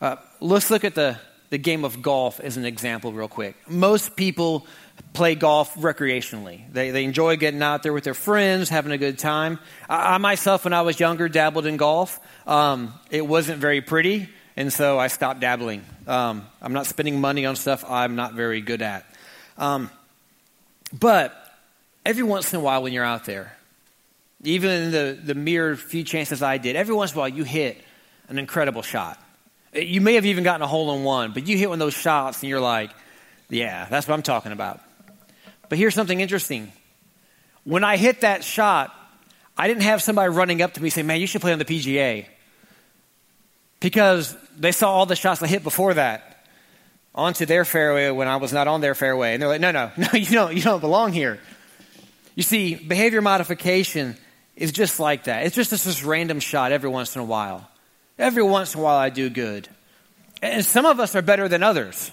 Uh, 0.00 0.16
let's 0.40 0.70
look 0.70 0.84
at 0.84 0.94
the, 0.94 1.18
the 1.50 1.58
game 1.58 1.84
of 1.84 2.02
golf 2.02 2.40
as 2.40 2.56
an 2.56 2.64
example, 2.64 3.12
real 3.12 3.28
quick. 3.28 3.56
Most 3.68 4.16
people 4.16 4.66
play 5.12 5.34
golf 5.34 5.74
recreationally. 5.74 6.70
They, 6.72 6.90
they 6.90 7.04
enjoy 7.04 7.36
getting 7.36 7.62
out 7.62 7.82
there 7.82 7.92
with 7.92 8.04
their 8.04 8.14
friends, 8.14 8.68
having 8.68 8.92
a 8.92 8.98
good 8.98 9.18
time. 9.18 9.58
I, 9.88 10.14
I 10.14 10.18
myself, 10.18 10.64
when 10.64 10.72
I 10.72 10.82
was 10.82 10.98
younger, 10.98 11.28
dabbled 11.28 11.66
in 11.66 11.76
golf. 11.76 12.20
Um, 12.46 12.94
it 13.10 13.26
wasn't 13.26 13.58
very 13.58 13.80
pretty, 13.80 14.28
and 14.56 14.72
so 14.72 14.98
I 14.98 15.08
stopped 15.08 15.40
dabbling. 15.40 15.84
Um, 16.06 16.46
I'm 16.60 16.72
not 16.72 16.86
spending 16.86 17.20
money 17.20 17.46
on 17.46 17.56
stuff 17.56 17.84
I'm 17.88 18.16
not 18.16 18.34
very 18.34 18.60
good 18.60 18.82
at. 18.82 19.04
Um, 19.58 19.90
but 20.98 21.34
every 22.04 22.22
once 22.22 22.52
in 22.52 22.60
a 22.60 22.62
while, 22.62 22.82
when 22.82 22.92
you're 22.92 23.04
out 23.04 23.24
there, 23.24 23.56
even 24.42 24.70
in 24.70 24.90
the, 24.90 25.18
the 25.22 25.34
mere 25.34 25.76
few 25.76 26.04
chances 26.04 26.42
I 26.42 26.58
did, 26.58 26.76
every 26.76 26.94
once 26.94 27.12
in 27.12 27.18
a 27.18 27.20
while 27.20 27.28
you 27.28 27.44
hit 27.44 27.82
an 28.28 28.38
incredible 28.38 28.82
shot. 28.82 29.20
You 29.76 30.00
may 30.00 30.14
have 30.14 30.26
even 30.26 30.44
gotten 30.44 30.62
a 30.62 30.66
hole 30.66 30.94
in 30.96 31.04
one, 31.04 31.32
but 31.32 31.46
you 31.46 31.56
hit 31.56 31.68
one 31.68 31.80
of 31.80 31.86
those 31.86 31.94
shots 31.94 32.42
and 32.42 32.48
you're 32.48 32.60
like, 32.60 32.90
yeah, 33.48 33.86
that's 33.88 34.08
what 34.08 34.14
I'm 34.14 34.22
talking 34.22 34.52
about. 34.52 34.80
But 35.68 35.78
here's 35.78 35.94
something 35.94 36.20
interesting. 36.20 36.72
When 37.64 37.84
I 37.84 37.96
hit 37.96 38.20
that 38.20 38.44
shot, 38.44 38.94
I 39.56 39.68
didn't 39.68 39.82
have 39.82 40.02
somebody 40.02 40.30
running 40.30 40.62
up 40.62 40.74
to 40.74 40.82
me 40.82 40.90
saying, 40.90 41.06
man, 41.06 41.20
you 41.20 41.26
should 41.26 41.40
play 41.40 41.52
on 41.52 41.58
the 41.58 41.64
PGA. 41.64 42.26
Because 43.80 44.36
they 44.56 44.72
saw 44.72 44.90
all 44.90 45.06
the 45.06 45.16
shots 45.16 45.42
I 45.42 45.46
hit 45.46 45.62
before 45.62 45.94
that 45.94 46.46
onto 47.14 47.46
their 47.46 47.64
fairway 47.64 48.10
when 48.10 48.28
I 48.28 48.36
was 48.36 48.52
not 48.52 48.68
on 48.68 48.80
their 48.80 48.94
fairway. 48.94 49.32
And 49.32 49.42
they're 49.42 49.48
like, 49.48 49.60
no, 49.60 49.72
no, 49.72 49.90
no, 49.96 50.08
you 50.12 50.26
don't, 50.26 50.54
you 50.54 50.62
don't 50.62 50.80
belong 50.80 51.12
here. 51.12 51.40
You 52.34 52.42
see, 52.42 52.74
behavior 52.74 53.22
modification 53.22 54.16
is 54.54 54.72
just 54.72 55.00
like 55.00 55.24
that. 55.24 55.46
It's 55.46 55.56
just 55.56 55.70
this 55.70 56.04
random 56.04 56.40
shot 56.40 56.72
every 56.72 56.90
once 56.90 57.14
in 57.16 57.22
a 57.22 57.24
while. 57.24 57.68
Every 58.18 58.42
once 58.42 58.74
in 58.74 58.80
a 58.80 58.82
while, 58.82 58.96
I 58.96 59.10
do 59.10 59.28
good. 59.28 59.68
And 60.42 60.64
some 60.64 60.86
of 60.86 61.00
us 61.00 61.14
are 61.14 61.22
better 61.22 61.48
than 61.48 61.62
others 61.62 62.10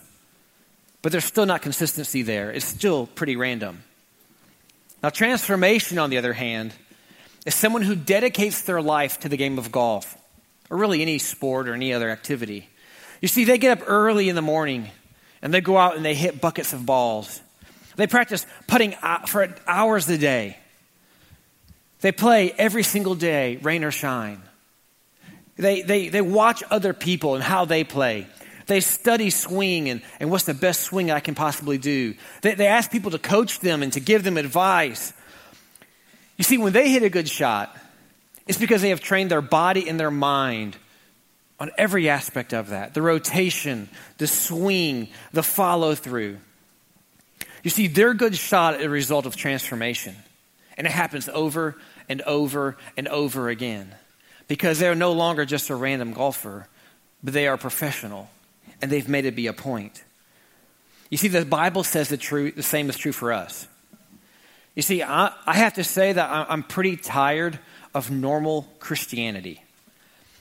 but 1.04 1.12
there's 1.12 1.26
still 1.26 1.46
not 1.46 1.62
consistency 1.62 2.24
there. 2.24 2.50
It's 2.50 2.66
still 2.66 3.06
pretty 3.06 3.36
random. 3.36 3.84
Now, 5.04 5.10
transformation, 5.10 6.00
on 6.00 6.10
the 6.10 6.18
other 6.18 6.34
hand, 6.34 6.74
is 7.46 7.54
someone 7.54 7.82
who 7.82 7.94
dedicates 7.94 8.62
their 8.62 8.82
life 8.82 9.20
to 9.20 9.30
the 9.30 9.36
game 9.36 9.60
of 9.60 9.70
golf, 9.72 10.18
or 10.70 10.78
really 10.78 11.02
any 11.02 11.20
sport 11.20 11.68
or 11.68 11.74
any 11.74 11.94
other 11.94 12.10
activity. 12.10 12.70
You 13.22 13.28
see, 13.28 13.44
they 13.44 13.58
get 13.58 13.80
up 13.80 13.88
early 13.88 14.30
in 14.30 14.36
the 14.36 14.42
morning 14.42 14.90
and 15.42 15.54
they 15.54 15.60
go 15.60 15.78
out 15.78 15.98
and 15.98 16.06
they 16.06 16.16
hit 16.16 16.40
buckets 16.40 16.72
of 16.72 16.86
balls. 16.86 17.42
They 17.98 18.08
practice 18.08 18.46
putting 18.68 18.96
for 19.28 19.54
hours 19.68 20.10
a 20.10 20.18
day. 20.18 20.58
They 22.00 22.14
play 22.14 22.54
every 22.58 22.84
single 22.84 23.16
day, 23.16 23.58
rain 23.58 23.84
or 23.84 23.92
shine. 23.92 24.42
They, 25.56 25.82
they, 25.82 26.10
they 26.10 26.22
watch 26.22 26.64
other 26.70 26.94
people 26.94 27.36
and 27.36 27.44
how 27.44 27.66
they 27.66 27.84
play. 27.84 28.28
They 28.66 28.80
study 28.80 29.30
swing 29.30 29.90
and, 29.90 30.02
and 30.20 30.32
what's 30.32 30.46
the 30.46 30.54
best 30.54 30.82
swing 30.82 31.12
I 31.12 31.20
can 31.20 31.36
possibly 31.36 31.78
do. 31.78 32.16
They, 32.42 32.56
they 32.56 32.68
ask 32.68 32.90
people 32.90 33.12
to 33.12 33.20
coach 33.20 33.60
them 33.60 33.84
and 33.84 33.92
to 33.94 34.00
give 34.00 34.24
them 34.24 34.38
advice. 34.38 35.14
You 36.38 36.44
see, 36.44 36.58
when 36.58 36.74
they 36.74 36.90
hit 36.90 37.04
a 37.04 37.10
good 37.10 37.28
shot, 37.28 37.76
it's 38.48 38.58
because 38.58 38.82
they 38.82 38.90
have 38.90 39.02
trained 39.02 39.32
their 39.32 39.42
body 39.42 39.88
and 39.88 40.00
their 40.00 40.12
mind 40.12 40.78
on 41.60 41.72
every 41.78 42.10
aspect 42.10 42.54
of 42.54 42.70
that 42.70 42.94
the 42.94 43.02
rotation, 43.02 43.90
the 44.18 44.28
swing, 44.28 45.10
the 45.34 45.44
follow 45.44 45.94
through. 45.94 46.38
You 47.64 47.70
see, 47.70 47.88
their 47.88 48.14
good 48.14 48.36
shot 48.36 48.80
is 48.80 48.86
a 48.86 48.90
result 48.90 49.26
of 49.26 49.36
transformation. 49.36 50.16
And 50.78 50.88
it 50.88 50.92
happens 50.92 51.30
over 51.30 51.78
and 52.10 52.22
over 52.24 52.78
and 52.98 53.08
over 53.08 53.50
again 53.50 53.94
because 54.48 54.80
they're 54.80 54.96
no 54.96 55.12
longer 55.12 55.46
just 55.46 55.70
a 55.70 55.76
random 55.76 56.14
golfer, 56.14 56.68
but 57.24 57.34
they 57.34 57.48
are 57.48 57.58
professional 57.58 58.30
and 58.82 58.92
they've 58.92 59.08
made 59.08 59.26
it 59.26 59.36
be 59.36 59.48
a 59.48 59.54
point. 59.54 60.04
You 61.10 61.18
see, 61.18 61.28
the 61.28 61.46
Bible 61.46 61.84
says 61.84 62.10
the, 62.10 62.18
true, 62.18 62.52
the 62.52 62.64
same 62.64 62.90
is 62.90 62.98
true 62.98 63.12
for 63.12 63.32
us. 63.32 63.68
You 64.76 64.82
see, 64.82 65.04
I, 65.04 65.32
I 65.46 65.54
have 65.54 65.76
to 65.76 65.84
say 65.84 66.14
that 66.14 66.48
I'm 66.50 66.64
pretty 66.64 66.98
tired 66.98 67.60
of 67.94 68.10
normal 68.10 68.68
Christianity. 68.80 69.64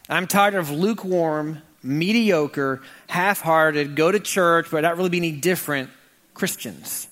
I'm 0.09 0.27
tired 0.27 0.55
of 0.55 0.71
lukewarm, 0.71 1.63
mediocre, 1.83 2.83
half 3.09 3.41
hearted, 3.41 3.95
go 3.95 4.11
to 4.11 4.19
church, 4.19 4.69
but 4.71 4.83
not 4.83 4.97
really 4.97 5.11
be 5.11 5.19
any 5.19 5.33
different 5.33 5.91
Christians. 6.35 7.09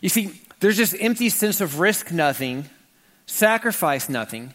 You 0.00 0.08
see, 0.08 0.40
there's 0.60 0.76
this 0.76 0.94
empty 0.98 1.28
sense 1.28 1.60
of 1.60 1.78
risk 1.78 2.10
nothing, 2.10 2.68
sacrifice 3.26 4.08
nothing, 4.08 4.54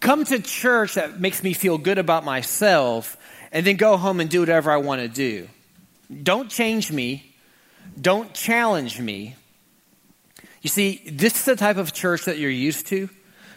come 0.00 0.24
to 0.24 0.40
church 0.40 0.94
that 0.94 1.20
makes 1.20 1.42
me 1.42 1.52
feel 1.52 1.78
good 1.78 1.98
about 1.98 2.24
myself, 2.24 3.16
and 3.52 3.66
then 3.66 3.76
go 3.76 3.96
home 3.96 4.20
and 4.20 4.30
do 4.30 4.40
whatever 4.40 4.70
I 4.70 4.76
want 4.76 5.00
to 5.00 5.08
do. 5.08 5.48
Don't 6.22 6.50
change 6.50 6.90
me. 6.90 7.34
Don't 8.00 8.32
challenge 8.34 9.00
me. 9.00 9.36
You 10.62 10.68
see, 10.68 11.02
this 11.10 11.34
is 11.34 11.44
the 11.44 11.56
type 11.56 11.76
of 11.76 11.92
church 11.92 12.26
that 12.26 12.38
you're 12.38 12.50
used 12.50 12.86
to, 12.88 13.08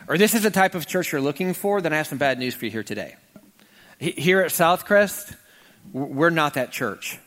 or 0.07 0.17
this 0.17 0.33
is 0.33 0.43
the 0.43 0.51
type 0.51 0.75
of 0.75 0.87
church 0.87 1.11
you're 1.11 1.21
looking 1.21 1.53
for, 1.53 1.81
then 1.81 1.93
I 1.93 1.97
have 1.97 2.07
some 2.07 2.17
bad 2.17 2.39
news 2.39 2.55
for 2.55 2.65
you 2.65 2.71
here 2.71 2.83
today. 2.83 3.15
Here 3.99 4.41
at 4.41 4.51
Southcrest, 4.51 5.35
we're 5.91 6.29
not 6.29 6.55
that 6.55 6.71
church. 6.71 7.19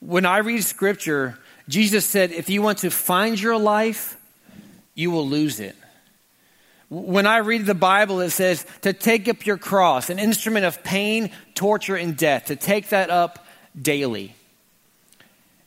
When 0.00 0.26
I 0.26 0.38
read 0.38 0.62
scripture, 0.64 1.38
Jesus 1.68 2.04
said, 2.04 2.30
if 2.30 2.50
you 2.50 2.60
want 2.62 2.78
to 2.78 2.90
find 2.90 3.40
your 3.40 3.58
life, 3.58 4.18
you 4.94 5.10
will 5.10 5.26
lose 5.26 5.60
it. 5.60 5.76
When 6.90 7.26
I 7.26 7.38
read 7.38 7.66
the 7.66 7.74
Bible, 7.74 8.20
it 8.20 8.30
says 8.30 8.64
to 8.82 8.92
take 8.92 9.28
up 9.28 9.46
your 9.46 9.58
cross, 9.58 10.10
an 10.10 10.18
instrument 10.18 10.66
of 10.66 10.82
pain, 10.84 11.30
torture, 11.54 11.96
and 11.96 12.16
death, 12.16 12.46
to 12.46 12.56
take 12.56 12.90
that 12.90 13.10
up 13.10 13.44
daily. 13.80 14.34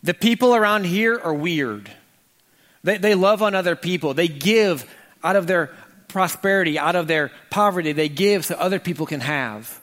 The 0.04 0.14
people 0.14 0.56
around 0.56 0.86
here 0.86 1.20
are 1.20 1.34
weird. 1.34 1.92
They, 2.84 2.98
they 2.98 3.16
love 3.16 3.42
on 3.42 3.56
other 3.56 3.76
people. 3.76 4.14
They 4.14 4.28
give 4.28 4.90
out 5.24 5.36
of 5.36 5.48
their 5.48 5.72
prosperity, 6.08 6.80
out 6.80 6.96
of 6.96 7.08
their 7.08 7.32
poverty. 7.50 7.92
They 7.92 8.10
give 8.10 8.46
so 8.46 8.56
other 8.56 8.80
people 8.80 9.06
can 9.06 9.20
have. 9.20 9.82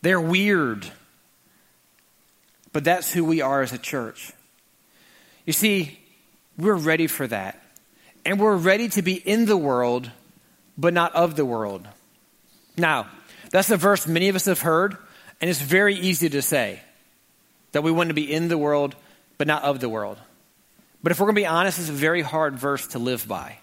They're 0.00 0.20
weird. 0.20 0.90
But 2.72 2.84
that's 2.84 3.12
who 3.12 3.24
we 3.24 3.40
are 3.40 3.62
as 3.62 3.72
a 3.72 3.78
church. 3.78 4.32
You 5.44 5.52
see, 5.52 5.98
we're 6.56 6.74
ready 6.74 7.06
for 7.06 7.26
that. 7.26 7.61
And 8.24 8.38
we're 8.38 8.56
ready 8.56 8.88
to 8.90 9.02
be 9.02 9.14
in 9.14 9.46
the 9.46 9.56
world 9.56 10.10
but 10.76 10.94
not 10.94 11.14
of 11.14 11.36
the 11.36 11.44
world. 11.44 11.86
Now, 12.76 13.08
that's 13.50 13.70
a 13.70 13.76
verse 13.76 14.06
many 14.06 14.28
of 14.28 14.36
us 14.36 14.46
have 14.46 14.60
heard, 14.60 14.96
and 15.40 15.50
it's 15.50 15.60
very 15.60 15.94
easy 15.94 16.28
to 16.30 16.42
say 16.42 16.80
that 17.72 17.82
we 17.82 17.90
want 17.90 18.08
to 18.08 18.14
be 18.14 18.32
in 18.32 18.48
the 18.48 18.58
world, 18.58 18.96
but 19.38 19.46
not 19.46 19.62
of 19.62 19.80
the 19.80 19.88
world. 19.88 20.18
But 21.02 21.12
if 21.12 21.20
we're 21.20 21.26
going 21.26 21.36
to 21.36 21.40
be 21.42 21.46
honest, 21.46 21.78
it's 21.78 21.88
a 21.88 21.92
very 21.92 22.22
hard 22.22 22.58
verse 22.58 22.86
to 22.88 22.98
live 22.98 23.26
by. 23.26 23.58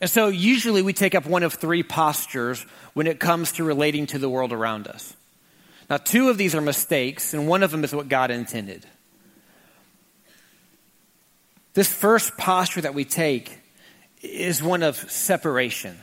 And 0.00 0.08
so 0.08 0.28
usually 0.28 0.82
we 0.82 0.92
take 0.92 1.14
up 1.14 1.26
one 1.26 1.42
of 1.42 1.54
three 1.54 1.82
postures 1.82 2.64
when 2.94 3.06
it 3.06 3.18
comes 3.18 3.52
to 3.52 3.64
relating 3.64 4.06
to 4.06 4.18
the 4.18 4.28
world 4.28 4.52
around 4.52 4.86
us. 4.86 5.14
Now, 5.90 5.96
two 5.96 6.28
of 6.28 6.38
these 6.38 6.54
are 6.54 6.60
mistakes, 6.60 7.34
and 7.34 7.48
one 7.48 7.62
of 7.62 7.70
them 7.70 7.82
is 7.82 7.94
what 7.94 8.08
God 8.08 8.30
intended. 8.30 8.86
This 11.78 11.92
first 11.92 12.36
posture 12.36 12.80
that 12.80 12.92
we 12.92 13.04
take 13.04 13.56
is 14.20 14.60
one 14.60 14.82
of 14.82 14.96
separation. 14.96 15.96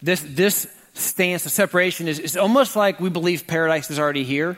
This, 0.00 0.24
this 0.26 0.66
stance 0.94 1.44
of 1.44 1.52
separation 1.52 2.08
is, 2.08 2.18
is 2.18 2.34
almost 2.34 2.76
like 2.76 2.98
we 2.98 3.10
believe 3.10 3.46
paradise 3.46 3.90
is 3.90 3.98
already 3.98 4.24
here. 4.24 4.56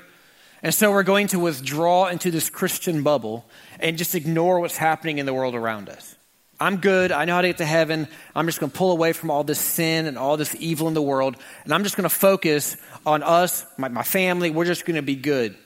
And 0.62 0.72
so 0.72 0.92
we're 0.92 1.02
going 1.02 1.26
to 1.34 1.40
withdraw 1.40 2.06
into 2.06 2.30
this 2.30 2.50
Christian 2.50 3.02
bubble 3.02 3.44
and 3.80 3.98
just 3.98 4.14
ignore 4.14 4.60
what's 4.60 4.76
happening 4.76 5.18
in 5.18 5.26
the 5.26 5.34
world 5.34 5.56
around 5.56 5.88
us. 5.88 6.14
I'm 6.60 6.76
good. 6.76 7.10
I 7.10 7.24
know 7.24 7.34
how 7.34 7.40
to 7.40 7.48
get 7.48 7.58
to 7.58 7.66
heaven. 7.66 8.06
I'm 8.36 8.46
just 8.46 8.60
going 8.60 8.70
to 8.70 8.78
pull 8.78 8.92
away 8.92 9.12
from 9.12 9.28
all 9.28 9.42
this 9.42 9.58
sin 9.58 10.06
and 10.06 10.16
all 10.16 10.36
this 10.36 10.54
evil 10.60 10.86
in 10.86 10.94
the 10.94 11.02
world. 11.02 11.34
And 11.64 11.74
I'm 11.74 11.82
just 11.82 11.96
going 11.96 12.08
to 12.08 12.14
focus 12.14 12.76
on 13.04 13.24
us, 13.24 13.66
my, 13.76 13.88
my 13.88 14.04
family. 14.04 14.50
We're 14.50 14.66
just 14.66 14.86
going 14.86 14.94
to 14.94 15.02
be 15.02 15.16
good. 15.16 15.56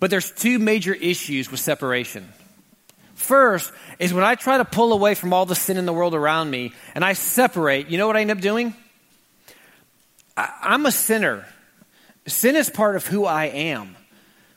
But 0.00 0.10
there's 0.10 0.32
two 0.32 0.58
major 0.58 0.94
issues 0.94 1.48
with 1.48 1.60
separation. 1.60 2.32
First 3.26 3.72
is 3.98 4.14
when 4.14 4.22
I 4.22 4.36
try 4.36 4.58
to 4.58 4.64
pull 4.64 4.92
away 4.92 5.16
from 5.16 5.32
all 5.32 5.46
the 5.46 5.56
sin 5.56 5.78
in 5.78 5.84
the 5.84 5.92
world 5.92 6.14
around 6.14 6.48
me 6.48 6.72
and 6.94 7.04
I 7.04 7.14
separate, 7.14 7.88
you 7.88 7.98
know 7.98 8.06
what 8.06 8.16
I 8.16 8.20
end 8.20 8.30
up 8.30 8.40
doing? 8.40 8.72
I, 10.36 10.52
I'm 10.62 10.86
a 10.86 10.92
sinner. 10.92 11.44
Sin 12.28 12.54
is 12.54 12.70
part 12.70 12.94
of 12.94 13.04
who 13.04 13.24
I 13.24 13.46
am. 13.46 13.96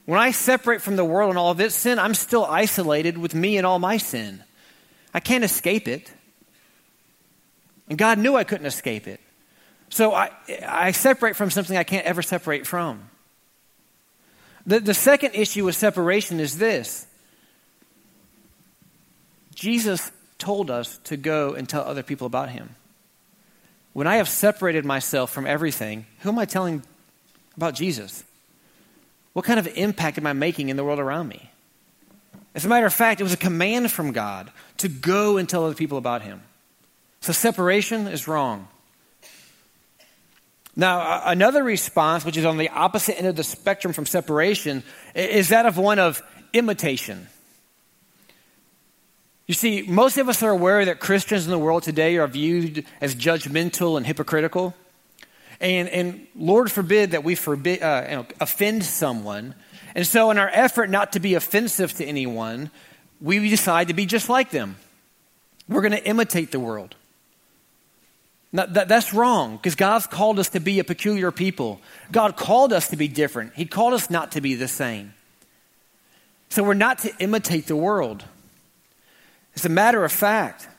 When 0.06 0.20
I 0.20 0.30
separate 0.32 0.84
from 0.84 0.98
the 0.98 1.06
world 1.06 1.30
and 1.30 1.40
all 1.40 1.50
of 1.50 1.60
its 1.60 1.74
sin, 1.74 1.98
I'm 1.98 2.14
still 2.14 2.46
isolated 2.46 3.18
with 3.18 3.34
me 3.34 3.58
and 3.58 3.66
all 3.66 3.80
my 3.80 3.98
sin. 3.98 4.44
I 5.16 5.20
can't 5.20 5.44
escape 5.44 5.88
it. 5.88 6.12
And 7.90 7.98
God 7.98 8.20
knew 8.20 8.36
I 8.36 8.44
couldn't 8.44 8.68
escape 8.68 9.08
it. 9.08 9.20
So 9.90 10.14
I, 10.14 10.30
I 10.64 10.92
separate 10.92 11.36
from 11.36 11.50
something 11.50 11.76
I 11.76 11.84
can't 11.84 12.06
ever 12.06 12.22
separate 12.22 12.68
from. 12.68 13.10
The, 14.68 14.80
the 14.80 14.94
second 14.94 15.34
issue 15.34 15.66
with 15.66 15.76
separation 15.76 16.40
is 16.40 16.60
this 16.60 17.08
Jesus 19.60 20.10
told 20.38 20.72
us 20.72 20.98
to 21.04 21.18
go 21.18 21.54
and 21.54 21.68
tell 21.68 21.84
other 21.84 22.02
people 22.02 22.26
about 22.26 22.50
him. 22.50 22.70
When 23.92 24.08
I 24.08 24.16
have 24.16 24.30
separated 24.30 24.86
myself 24.86 25.32
from 25.32 25.46
everything, 25.46 26.06
who 26.20 26.30
am 26.30 26.40
I 26.40 26.46
telling 26.46 26.82
about 27.58 27.76
Jesus? 27.76 28.24
What 29.34 29.44
kind 29.44 29.60
of 29.60 29.68
impact 29.76 30.18
am 30.18 30.26
I 30.26 30.32
making 30.32 30.70
in 30.70 30.78
the 30.78 30.84
world 30.86 31.00
around 31.00 31.28
me? 31.28 31.52
As 32.56 32.64
a 32.64 32.70
matter 32.70 32.86
of 32.86 32.94
fact, 32.94 33.20
it 33.20 33.24
was 33.24 33.34
a 33.34 33.38
command 33.38 33.92
from 33.92 34.14
God 34.14 34.50
to 34.78 34.88
go 34.88 35.36
and 35.36 35.48
tell 35.48 35.66
other 35.66 35.76
people 35.76 35.98
about 35.98 36.22
him. 36.22 36.42
So 37.20 37.34
separation 37.34 38.08
is 38.08 38.30
wrong. 38.30 38.70
Now, 40.74 41.24
another 41.26 41.66
response, 41.66 42.24
which 42.24 42.38
is 42.38 42.46
on 42.46 42.56
the 42.56 42.70
opposite 42.70 43.18
end 43.18 43.28
of 43.28 43.36
the 43.36 43.44
spectrum 43.44 43.92
from 43.92 44.06
separation, 44.06 44.84
is 45.14 45.50
that 45.50 45.66
of 45.66 45.78
one 45.78 46.00
of 46.00 46.22
imitation. 46.54 47.28
You 49.50 49.56
see, 49.56 49.82
most 49.82 50.20
of 50.20 50.30
us 50.30 50.44
are 50.44 50.52
aware 50.52 50.86
that 50.86 51.00
Christians 51.00 51.46
in 51.46 51.52
the 51.52 51.58
world 51.58 51.82
today 51.82 52.18
are 52.18 52.28
viewed 52.28 52.86
as 53.02 53.16
judgmental 53.16 53.98
and 53.98 54.06
hypocritical. 54.06 54.76
And, 55.60 55.90
and 55.90 56.28
Lord 56.36 56.72
forbid 56.72 57.12
that 57.12 57.24
we 57.24 57.34
forbid, 57.34 57.82
uh, 57.82 58.06
you 58.08 58.16
know, 58.18 58.26
offend 58.40 58.86
someone 58.86 59.56
and 59.96 60.06
so, 60.06 60.32
in 60.32 60.38
our 60.38 60.50
effort 60.50 60.90
not 60.90 61.14
to 61.14 61.20
be 61.20 61.36
offensive 61.36 61.94
to 61.94 62.06
anyone, 62.06 62.72
we 63.20 63.50
decide 63.50 63.88
to 63.88 63.94
be 63.94 64.06
just 64.06 64.30
like 64.30 64.52
them. 64.52 64.78
We're 65.68 65.82
going 65.82 65.92
to 65.92 66.06
imitate 66.06 66.52
the 66.52 66.60
world. 66.60 66.96
Now, 68.52 68.66
that, 68.66 68.88
that's 68.88 69.14
wrong 69.14 69.58
because 69.58 69.76
God's 69.76 70.08
called 70.08 70.40
us 70.40 70.50
to 70.50 70.60
be 70.60 70.80
a 70.80 70.84
peculiar 70.84 71.32
people. 71.32 71.82
God 72.12 72.36
called 72.36 72.74
us 72.74 72.88
to 72.90 72.96
be 72.96 73.08
different, 73.08 73.54
He 73.56 73.66
called 73.66 73.94
us 73.94 74.10
not 74.10 74.34
to 74.34 74.42
be 74.42 74.56
the 74.56 74.68
same. 74.68 75.14
So, 76.50 76.64
we're 76.64 76.74
not 76.76 77.00
to 77.00 77.16
imitate 77.20 77.68
the 77.68 77.76
world. 77.76 78.26
As 79.60 79.66
a 79.66 79.70
matter 79.70 80.06
of 80.06 80.12
fact, 80.14 80.70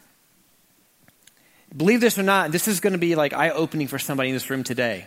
believe 1.77 2.01
this 2.01 2.19
or 2.19 2.23
not, 2.23 2.51
this 2.51 2.67
is 2.67 2.81
going 2.81 2.95
to 2.95 2.99
be 2.99 3.15
like 3.15 3.35
eye 3.35 3.51
opening 3.51 3.89
for 3.89 3.99
somebody 3.99 4.31
in 4.31 4.35
this 4.35 4.49
room 4.49 4.65
today. 4.65 5.07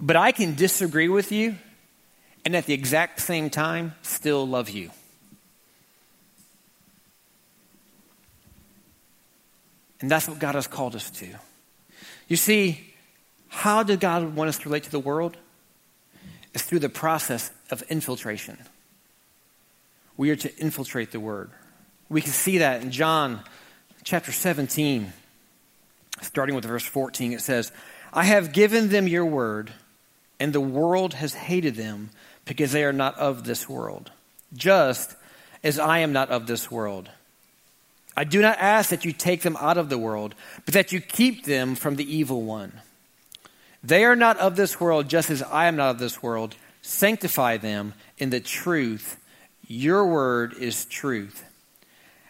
But 0.00 0.14
I 0.14 0.30
can 0.30 0.54
disagree 0.54 1.08
with 1.08 1.32
you 1.32 1.56
and 2.44 2.54
at 2.54 2.66
the 2.66 2.72
exact 2.72 3.18
same 3.18 3.50
time 3.50 3.96
still 4.02 4.46
love 4.46 4.70
you. 4.70 4.92
And 10.00 10.08
that's 10.08 10.28
what 10.28 10.38
God 10.38 10.54
has 10.54 10.68
called 10.68 10.94
us 10.94 11.10
to. 11.10 11.26
You 12.28 12.36
see, 12.36 12.94
how 13.48 13.82
did 13.82 13.98
God 13.98 14.36
want 14.36 14.50
us 14.50 14.58
to 14.58 14.68
relate 14.68 14.84
to 14.84 14.92
the 14.92 15.00
world? 15.00 15.36
It's 16.54 16.62
through 16.62 16.78
the 16.78 16.88
process 16.88 17.50
of 17.72 17.82
infiltration. 17.88 18.56
We 20.16 20.30
are 20.30 20.36
to 20.36 20.56
infiltrate 20.58 21.10
the 21.10 21.18
word. 21.18 21.50
We 22.08 22.20
can 22.20 22.32
see 22.32 22.58
that 22.58 22.82
in 22.82 22.90
John 22.90 23.40
chapter 24.04 24.30
17, 24.30 25.12
starting 26.22 26.54
with 26.54 26.64
verse 26.64 26.84
14. 26.86 27.32
It 27.32 27.40
says, 27.40 27.72
I 28.12 28.24
have 28.24 28.52
given 28.52 28.88
them 28.90 29.08
your 29.08 29.24
word, 29.24 29.72
and 30.38 30.52
the 30.52 30.60
world 30.60 31.14
has 31.14 31.34
hated 31.34 31.74
them 31.74 32.10
because 32.44 32.70
they 32.72 32.84
are 32.84 32.92
not 32.92 33.18
of 33.18 33.44
this 33.44 33.68
world, 33.68 34.12
just 34.54 35.16
as 35.64 35.78
I 35.78 35.98
am 35.98 36.12
not 36.12 36.30
of 36.30 36.46
this 36.46 36.70
world. 36.70 37.10
I 38.16 38.24
do 38.24 38.40
not 38.40 38.58
ask 38.58 38.90
that 38.90 39.04
you 39.04 39.12
take 39.12 39.42
them 39.42 39.56
out 39.60 39.76
of 39.76 39.88
the 39.88 39.98
world, 39.98 40.34
but 40.64 40.74
that 40.74 40.92
you 40.92 41.00
keep 41.00 41.44
them 41.44 41.74
from 41.74 41.96
the 41.96 42.16
evil 42.16 42.42
one. 42.42 42.72
They 43.82 44.04
are 44.04 44.16
not 44.16 44.38
of 44.38 44.56
this 44.56 44.80
world, 44.80 45.08
just 45.08 45.28
as 45.28 45.42
I 45.42 45.66
am 45.66 45.76
not 45.76 45.90
of 45.90 45.98
this 45.98 46.22
world. 46.22 46.54
Sanctify 46.82 47.56
them 47.56 47.94
in 48.16 48.30
the 48.30 48.40
truth. 48.40 49.18
Your 49.66 50.06
word 50.06 50.54
is 50.54 50.84
truth. 50.86 51.44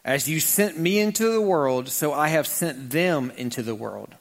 As 0.07 0.29
you 0.29 0.39
sent 0.39 0.79
me 0.79 1.01
into 1.01 1.33
the 1.33 1.41
world, 1.41 1.89
so 1.89 2.13
I 2.13 2.29
have 2.29 2.47
sent 2.47 2.91
them 2.91 3.33
into 3.37 3.61
the 3.61 3.75
world. 3.75 4.15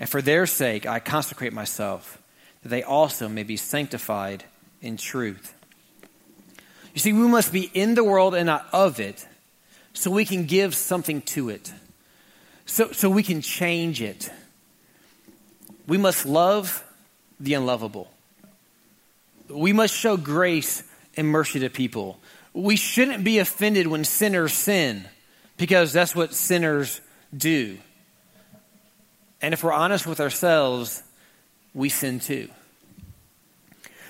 And 0.00 0.08
for 0.08 0.20
their 0.20 0.46
sake 0.46 0.84
I 0.84 0.98
consecrate 0.98 1.52
myself, 1.52 2.20
that 2.62 2.70
they 2.70 2.82
also 2.82 3.28
may 3.28 3.44
be 3.44 3.56
sanctified 3.56 4.42
in 4.82 4.96
truth. 4.96 5.54
You 6.92 6.98
see, 6.98 7.12
we 7.12 7.28
must 7.28 7.52
be 7.52 7.70
in 7.72 7.94
the 7.94 8.02
world 8.02 8.34
and 8.34 8.46
not 8.46 8.66
of 8.72 8.98
it 8.98 9.24
so 9.92 10.10
we 10.10 10.24
can 10.24 10.44
give 10.44 10.74
something 10.74 11.22
to 11.22 11.50
it, 11.50 11.72
so, 12.66 12.90
so 12.90 13.08
we 13.08 13.22
can 13.22 13.42
change 13.42 14.02
it. 14.02 14.28
We 15.86 15.98
must 15.98 16.26
love 16.26 16.82
the 17.38 17.54
unlovable. 17.54 18.10
We 19.48 19.72
must 19.72 19.94
show 19.94 20.16
grace 20.16 20.82
and 21.16 21.28
mercy 21.28 21.60
to 21.60 21.70
people. 21.70 22.18
We 22.56 22.76
shouldn't 22.76 23.22
be 23.22 23.38
offended 23.38 23.86
when 23.86 24.04
sinners 24.04 24.54
sin 24.54 25.04
because 25.58 25.92
that's 25.92 26.16
what 26.16 26.32
sinners 26.32 27.02
do. 27.36 27.76
And 29.42 29.52
if 29.52 29.62
we're 29.62 29.74
honest 29.74 30.06
with 30.06 30.20
ourselves, 30.20 31.02
we 31.74 31.90
sin 31.90 32.18
too. 32.18 32.48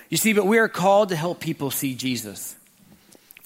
You 0.09 0.15
see, 0.15 0.31
but 0.31 0.47
we 0.47 0.59
are 0.59 0.69
called 0.69 1.09
to 1.09 1.17
help 1.17 1.41
people 1.41 1.71
see 1.71 1.93
Jesus. 1.93 2.55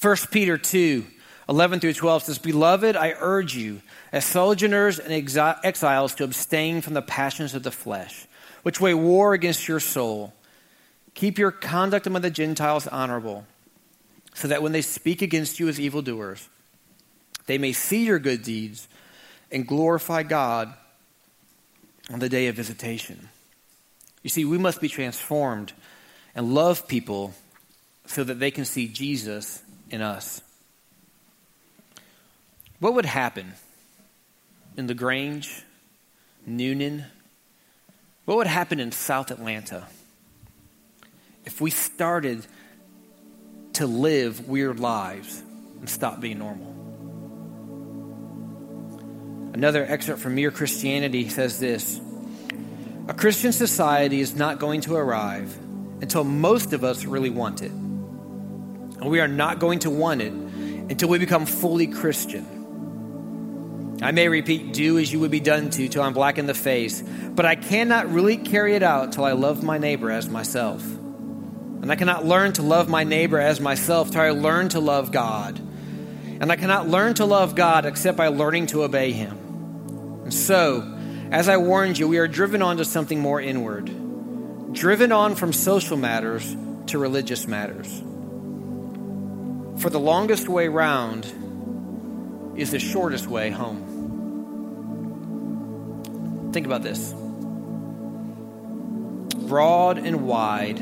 1 0.01 0.17
Peter 0.29 0.57
2 0.57 1.05
11 1.49 1.79
through 1.79 1.93
12 1.93 2.23
says, 2.23 2.39
Beloved, 2.39 2.95
I 2.95 3.13
urge 3.19 3.55
you, 3.55 3.81
as 4.13 4.23
sojourners 4.23 4.99
and 4.99 5.11
exiles, 5.11 6.15
to 6.15 6.23
abstain 6.23 6.81
from 6.81 6.93
the 6.93 7.01
passions 7.01 7.55
of 7.55 7.63
the 7.63 7.71
flesh, 7.71 8.25
which 8.63 8.79
wage 8.79 8.95
war 8.95 9.33
against 9.33 9.67
your 9.67 9.81
soul. 9.81 10.33
Keep 11.13 11.39
your 11.39 11.51
conduct 11.51 12.07
among 12.07 12.21
the 12.21 12.29
Gentiles 12.29 12.87
honorable, 12.87 13.45
so 14.33 14.47
that 14.47 14.61
when 14.61 14.71
they 14.71 14.81
speak 14.81 15.21
against 15.21 15.59
you 15.59 15.67
as 15.67 15.79
evildoers, 15.79 16.47
they 17.45 17.57
may 17.57 17.73
see 17.73 18.05
your 18.05 18.19
good 18.19 18.43
deeds 18.43 18.87
and 19.51 19.67
glorify 19.67 20.23
God 20.23 20.73
on 22.11 22.19
the 22.19 22.29
day 22.29 22.47
of 22.47 22.55
visitation. 22.55 23.29
You 24.23 24.29
see, 24.29 24.45
we 24.45 24.57
must 24.57 24.81
be 24.81 24.87
transformed 24.87 25.73
and 26.35 26.53
love 26.53 26.87
people 26.87 27.33
so 28.05 28.23
that 28.23 28.39
they 28.39 28.51
can 28.51 28.65
see 28.65 28.87
Jesus 28.87 29.61
in 29.89 30.01
us. 30.01 30.41
What 32.79 32.93
would 32.93 33.05
happen 33.05 33.53
in 34.77 34.87
LaGrange, 34.87 35.63
Newnan? 36.49 37.05
What 38.25 38.37
would 38.37 38.47
happen 38.47 38.79
in 38.79 38.91
South 38.91 39.31
Atlanta 39.31 39.87
if 41.45 41.59
we 41.59 41.71
started 41.71 42.45
to 43.73 43.87
live 43.87 44.47
weird 44.47 44.79
lives 44.79 45.41
and 45.79 45.89
stop 45.89 46.19
being 46.19 46.39
normal? 46.39 46.71
Another 49.53 49.85
excerpt 49.85 50.21
from 50.21 50.35
Mere 50.35 50.51
Christianity 50.51 51.27
says 51.29 51.59
this 51.59 51.99
A 53.07 53.13
Christian 53.13 53.51
society 53.51 54.21
is 54.21 54.35
not 54.35 54.59
going 54.59 54.81
to 54.81 54.95
arrive 54.95 55.55
until 56.01 56.23
most 56.23 56.73
of 56.73 56.83
us 56.83 57.05
really 57.05 57.29
want 57.29 57.61
it. 57.61 57.71
And 57.71 59.09
we 59.09 59.19
are 59.19 59.27
not 59.27 59.59
going 59.59 59.79
to 59.79 59.89
want 59.89 60.21
it 60.21 60.31
until 60.31 61.09
we 61.09 61.19
become 61.19 61.45
fully 61.45 61.87
Christian. 61.87 62.59
I 64.01 64.11
may 64.11 64.27
repeat, 64.29 64.73
do 64.73 64.97
as 64.97 65.13
you 65.13 65.19
would 65.19 65.31
be 65.31 65.39
done 65.39 65.69
to 65.69 65.87
till 65.87 66.01
I'm 66.01 66.13
black 66.13 66.39
in 66.39 66.47
the 66.47 66.55
face, 66.55 67.01
but 67.01 67.45
I 67.45 67.55
cannot 67.55 68.11
really 68.11 68.37
carry 68.37 68.75
it 68.75 68.81
out 68.81 69.13
till 69.13 69.25
I 69.25 69.33
love 69.33 69.63
my 69.63 69.77
neighbor 69.77 70.09
as 70.09 70.27
myself. 70.27 70.83
And 71.81 71.91
I 71.91 71.95
cannot 71.95 72.25
learn 72.25 72.53
to 72.53 72.61
love 72.61 72.87
my 72.87 73.03
neighbor 73.03 73.39
as 73.39 73.59
myself 73.59 74.11
till 74.11 74.21
I 74.21 74.29
learn 74.29 74.69
to 74.69 74.79
love 74.79 75.11
God. 75.11 75.59
And 75.59 76.51
I 76.51 76.55
cannot 76.55 76.87
learn 76.87 77.15
to 77.15 77.25
love 77.25 77.55
God 77.55 77.85
except 77.85 78.17
by 78.17 78.27
learning 78.27 78.67
to 78.67 78.83
obey 78.83 79.11
Him. 79.11 79.37
And 80.23 80.33
so, 80.33 80.97
As 81.31 81.47
I 81.47 81.55
warned 81.55 81.97
you, 81.97 82.09
we 82.09 82.17
are 82.17 82.27
driven 82.27 82.61
on 82.61 82.75
to 82.77 82.85
something 82.85 83.21
more 83.21 83.39
inward, 83.39 83.85
driven 84.73 85.13
on 85.13 85.35
from 85.35 85.53
social 85.53 85.95
matters 85.95 86.55
to 86.87 86.97
religious 86.97 87.47
matters. 87.47 87.87
For 89.81 89.89
the 89.89 89.97
longest 89.97 90.49
way 90.49 90.67
round 90.67 91.23
is 92.57 92.71
the 92.71 92.79
shortest 92.79 93.27
way 93.27 93.49
home. 93.49 93.87
Think 96.51 96.65
about 96.65 96.83
this. 96.83 97.13
Broad 99.47 99.99
and 99.99 100.27
wide 100.27 100.81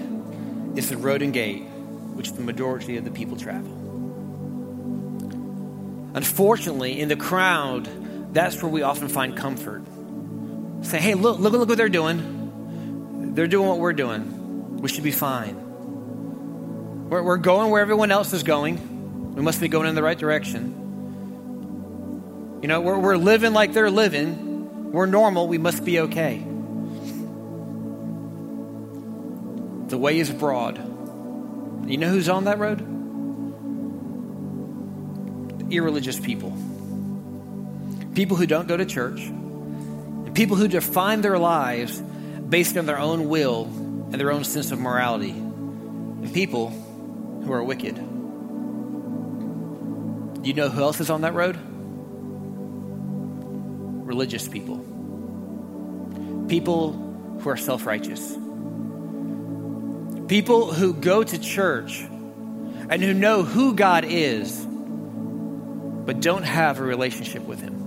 is 0.75 0.89
the 0.89 0.97
road 0.97 1.21
and 1.21 1.33
gate 1.33 1.63
which 2.19 2.33
the 2.33 2.41
majority 2.41 2.97
of 2.97 3.05
the 3.05 3.11
people 3.11 3.37
travel. 3.37 3.71
Unfortunately, 6.13 6.99
in 6.99 7.07
the 7.07 7.15
crowd, 7.15 7.87
that's 8.33 8.61
where 8.61 8.69
we 8.69 8.81
often 8.81 9.07
find 9.07 9.37
comfort. 9.37 9.83
Say, 10.81 10.99
hey, 10.99 11.13
look, 11.13 11.39
look, 11.39 11.53
look 11.53 11.69
what 11.69 11.77
they're 11.77 11.87
doing. 11.87 13.31
They're 13.35 13.47
doing 13.47 13.69
what 13.69 13.79
we're 13.79 13.93
doing. 13.93 14.81
We 14.81 14.89
should 14.89 15.05
be 15.05 15.13
fine. 15.13 15.55
We're, 17.09 17.23
we're 17.23 17.37
going 17.37 17.71
where 17.71 17.81
everyone 17.81 18.11
else 18.11 18.33
is 18.33 18.43
going. 18.43 19.33
We 19.33 19.41
must 19.41 19.61
be 19.61 19.69
going 19.69 19.87
in 19.87 19.95
the 19.95 20.03
right 20.03 20.19
direction. 20.19 20.75
You 22.61 22.67
know, 22.67 22.81
we're, 22.81 22.99
we're 22.99 23.15
living 23.15 23.53
like 23.53 23.71
they're 23.71 23.89
living. 23.89 24.91
We're 24.91 25.05
normal. 25.05 25.47
We 25.47 25.57
must 25.57 25.85
be 25.85 26.01
okay. 26.01 26.43
The 29.89 29.97
way 29.97 30.19
is 30.19 30.29
broad. 30.29 30.77
You 31.89 31.97
know 31.97 32.09
who's 32.09 32.29
on 32.29 32.43
that 32.43 32.59
road? 32.59 32.81
Irreligious 35.71 36.19
people. 36.19 36.55
People 38.13 38.37
who 38.37 38.45
don't 38.45 38.67
go 38.67 38.77
to 38.77 38.85
church. 38.85 39.19
And 39.21 40.35
people 40.35 40.57
who 40.57 40.67
define 40.67 41.21
their 41.21 41.39
lives 41.39 41.99
based 41.99 42.77
on 42.77 42.85
their 42.85 42.99
own 42.99 43.29
will 43.29 43.63
and 43.63 44.13
their 44.13 44.31
own 44.31 44.43
sense 44.43 44.71
of 44.71 44.79
morality. 44.79 45.31
And 45.31 46.31
people 46.33 46.69
who 46.69 47.51
are 47.51 47.63
wicked. 47.63 47.97
You 50.45 50.53
know 50.53 50.69
who 50.69 50.83
else 50.83 50.99
is 50.99 51.09
on 51.09 51.21
that 51.21 51.33
road? 51.33 51.57
Religious 54.05 54.47
people. 54.47 54.77
People 56.47 56.91
who 57.41 57.49
are 57.49 57.57
self 57.57 57.87
righteous. 57.87 58.37
People 60.29 60.71
who 60.71 60.93
go 60.93 61.23
to 61.23 61.39
church 61.39 62.01
and 62.01 63.01
who 63.01 63.15
know 63.15 63.41
who 63.41 63.73
God 63.73 64.05
is, 64.07 64.63
but 64.63 66.21
don't 66.21 66.43
have 66.43 66.79
a 66.79 66.83
relationship 66.83 67.41
with 67.43 67.59
Him. 67.59 67.79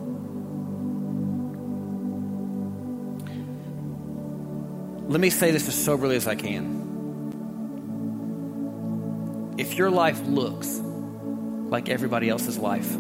Let 5.09 5.21
me 5.21 5.31
say 5.31 5.53
this 5.53 5.69
as 5.69 5.75
soberly 5.75 6.17
as 6.17 6.27
I 6.27 6.35
can 6.35 6.83
if 9.59 9.75
your 9.75 9.91
life 9.91 10.21
looks 10.27 10.81
like 10.83 11.89
everybody 11.89 12.29
else's 12.29 12.59
life, 12.59 12.97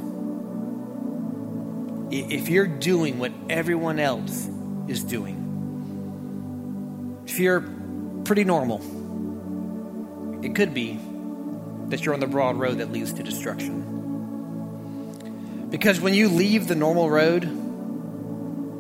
if 2.13 2.49
you're 2.49 2.69
doing 2.69 3.19
what 3.19 3.33
everyone 3.51 3.99
else 3.99 4.49
is 4.87 5.03
doing, 5.03 5.39
if 7.27 7.41
you're 7.41 7.63
pretty 8.25 8.45
normal, 8.45 9.02
it 10.43 10.55
could 10.55 10.75
be 10.75 10.99
that 11.89 12.05
you're 12.05 12.15
on 12.15 12.21
the 12.21 12.27
broad 12.27 12.57
road 12.57 12.79
that 12.79 12.91
leads 12.91 13.13
to 13.15 13.23
destruction. 13.23 13.91
Because 15.71 16.01
when 16.01 16.15
you 16.15 16.29
leave 16.29 16.69
the 16.69 16.75
normal 16.75 17.09
road 17.09 17.43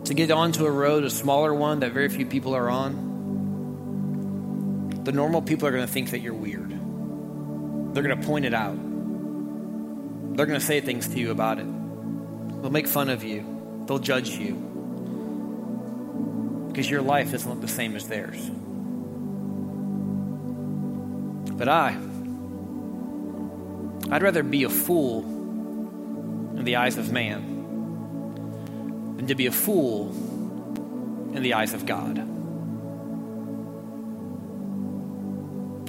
to 0.07 0.15
get 0.15 0.31
onto 0.31 0.67
a 0.67 0.71
road, 0.71 1.05
a 1.05 1.11
smaller 1.11 1.55
one 1.55 1.81
that 1.81 1.93
very 1.93 2.09
few 2.09 2.27
people 2.27 2.55
are 2.55 2.69
on, 2.69 3.11
the 5.05 5.13
normal 5.13 5.43
people 5.43 5.69
are 5.69 5.71
going 5.71 5.87
to 5.87 5.93
think 5.93 6.11
that 6.11 6.21
you're 6.21 6.35
weird. 6.35 6.71
They're 7.95 8.03
going 8.03 8.21
to 8.21 8.27
point 8.27 8.45
it 8.45 8.55
out. 8.55 8.77
They're 10.37 10.47
going 10.47 10.59
to 10.59 10.65
say 10.65 10.81
things 10.81 11.09
to 11.09 11.19
you 11.19 11.31
about 11.31 11.59
it. 11.59 11.67
They'll 12.63 12.71
make 12.71 12.87
fun 12.87 13.11
of 13.11 13.23
you. 13.25 13.85
They'll 13.87 13.99
judge 13.99 14.31
you. 14.31 14.55
Because 16.69 16.89
your 16.89 17.03
life 17.03 17.35
isn't 17.35 17.61
the 17.61 17.69
same 17.69 17.97
as 17.97 18.09
theirs. 18.09 18.51
But 21.63 21.69
I, 21.69 21.97
I'd 24.11 24.21
rather 24.21 24.43
be 24.43 24.65
a 24.65 24.69
fool 24.69 25.21
in 26.59 26.65
the 26.65 26.75
eyes 26.75 26.99
of 26.99 27.13
man 27.13 29.15
than 29.17 29.29
to 29.29 29.37
be 29.37 29.47
a 29.47 29.53
fool 29.53 30.11
in 31.37 31.41
the 31.41 31.55
eyes 31.55 31.73
of 31.73 31.87
God. 31.87 32.19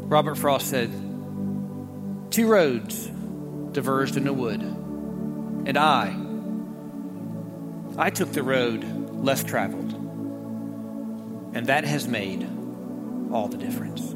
Robert 0.07 0.35
Frost 0.35 0.69
said, 0.69 0.91
Two 2.29 2.47
roads 2.47 3.09
diverged 3.71 4.15
in 4.15 4.27
a 4.27 4.33
wood, 4.33 4.61
and 4.61 5.75
I, 5.75 6.15
I 7.97 8.11
took 8.11 8.31
the 8.31 8.43
road 8.43 8.83
less 9.11 9.43
traveled, 9.43 9.91
and 11.55 11.65
that 11.65 11.83
has 11.83 12.07
made 12.07 12.47
all 13.31 13.47
the 13.47 13.57
difference. 13.57 14.13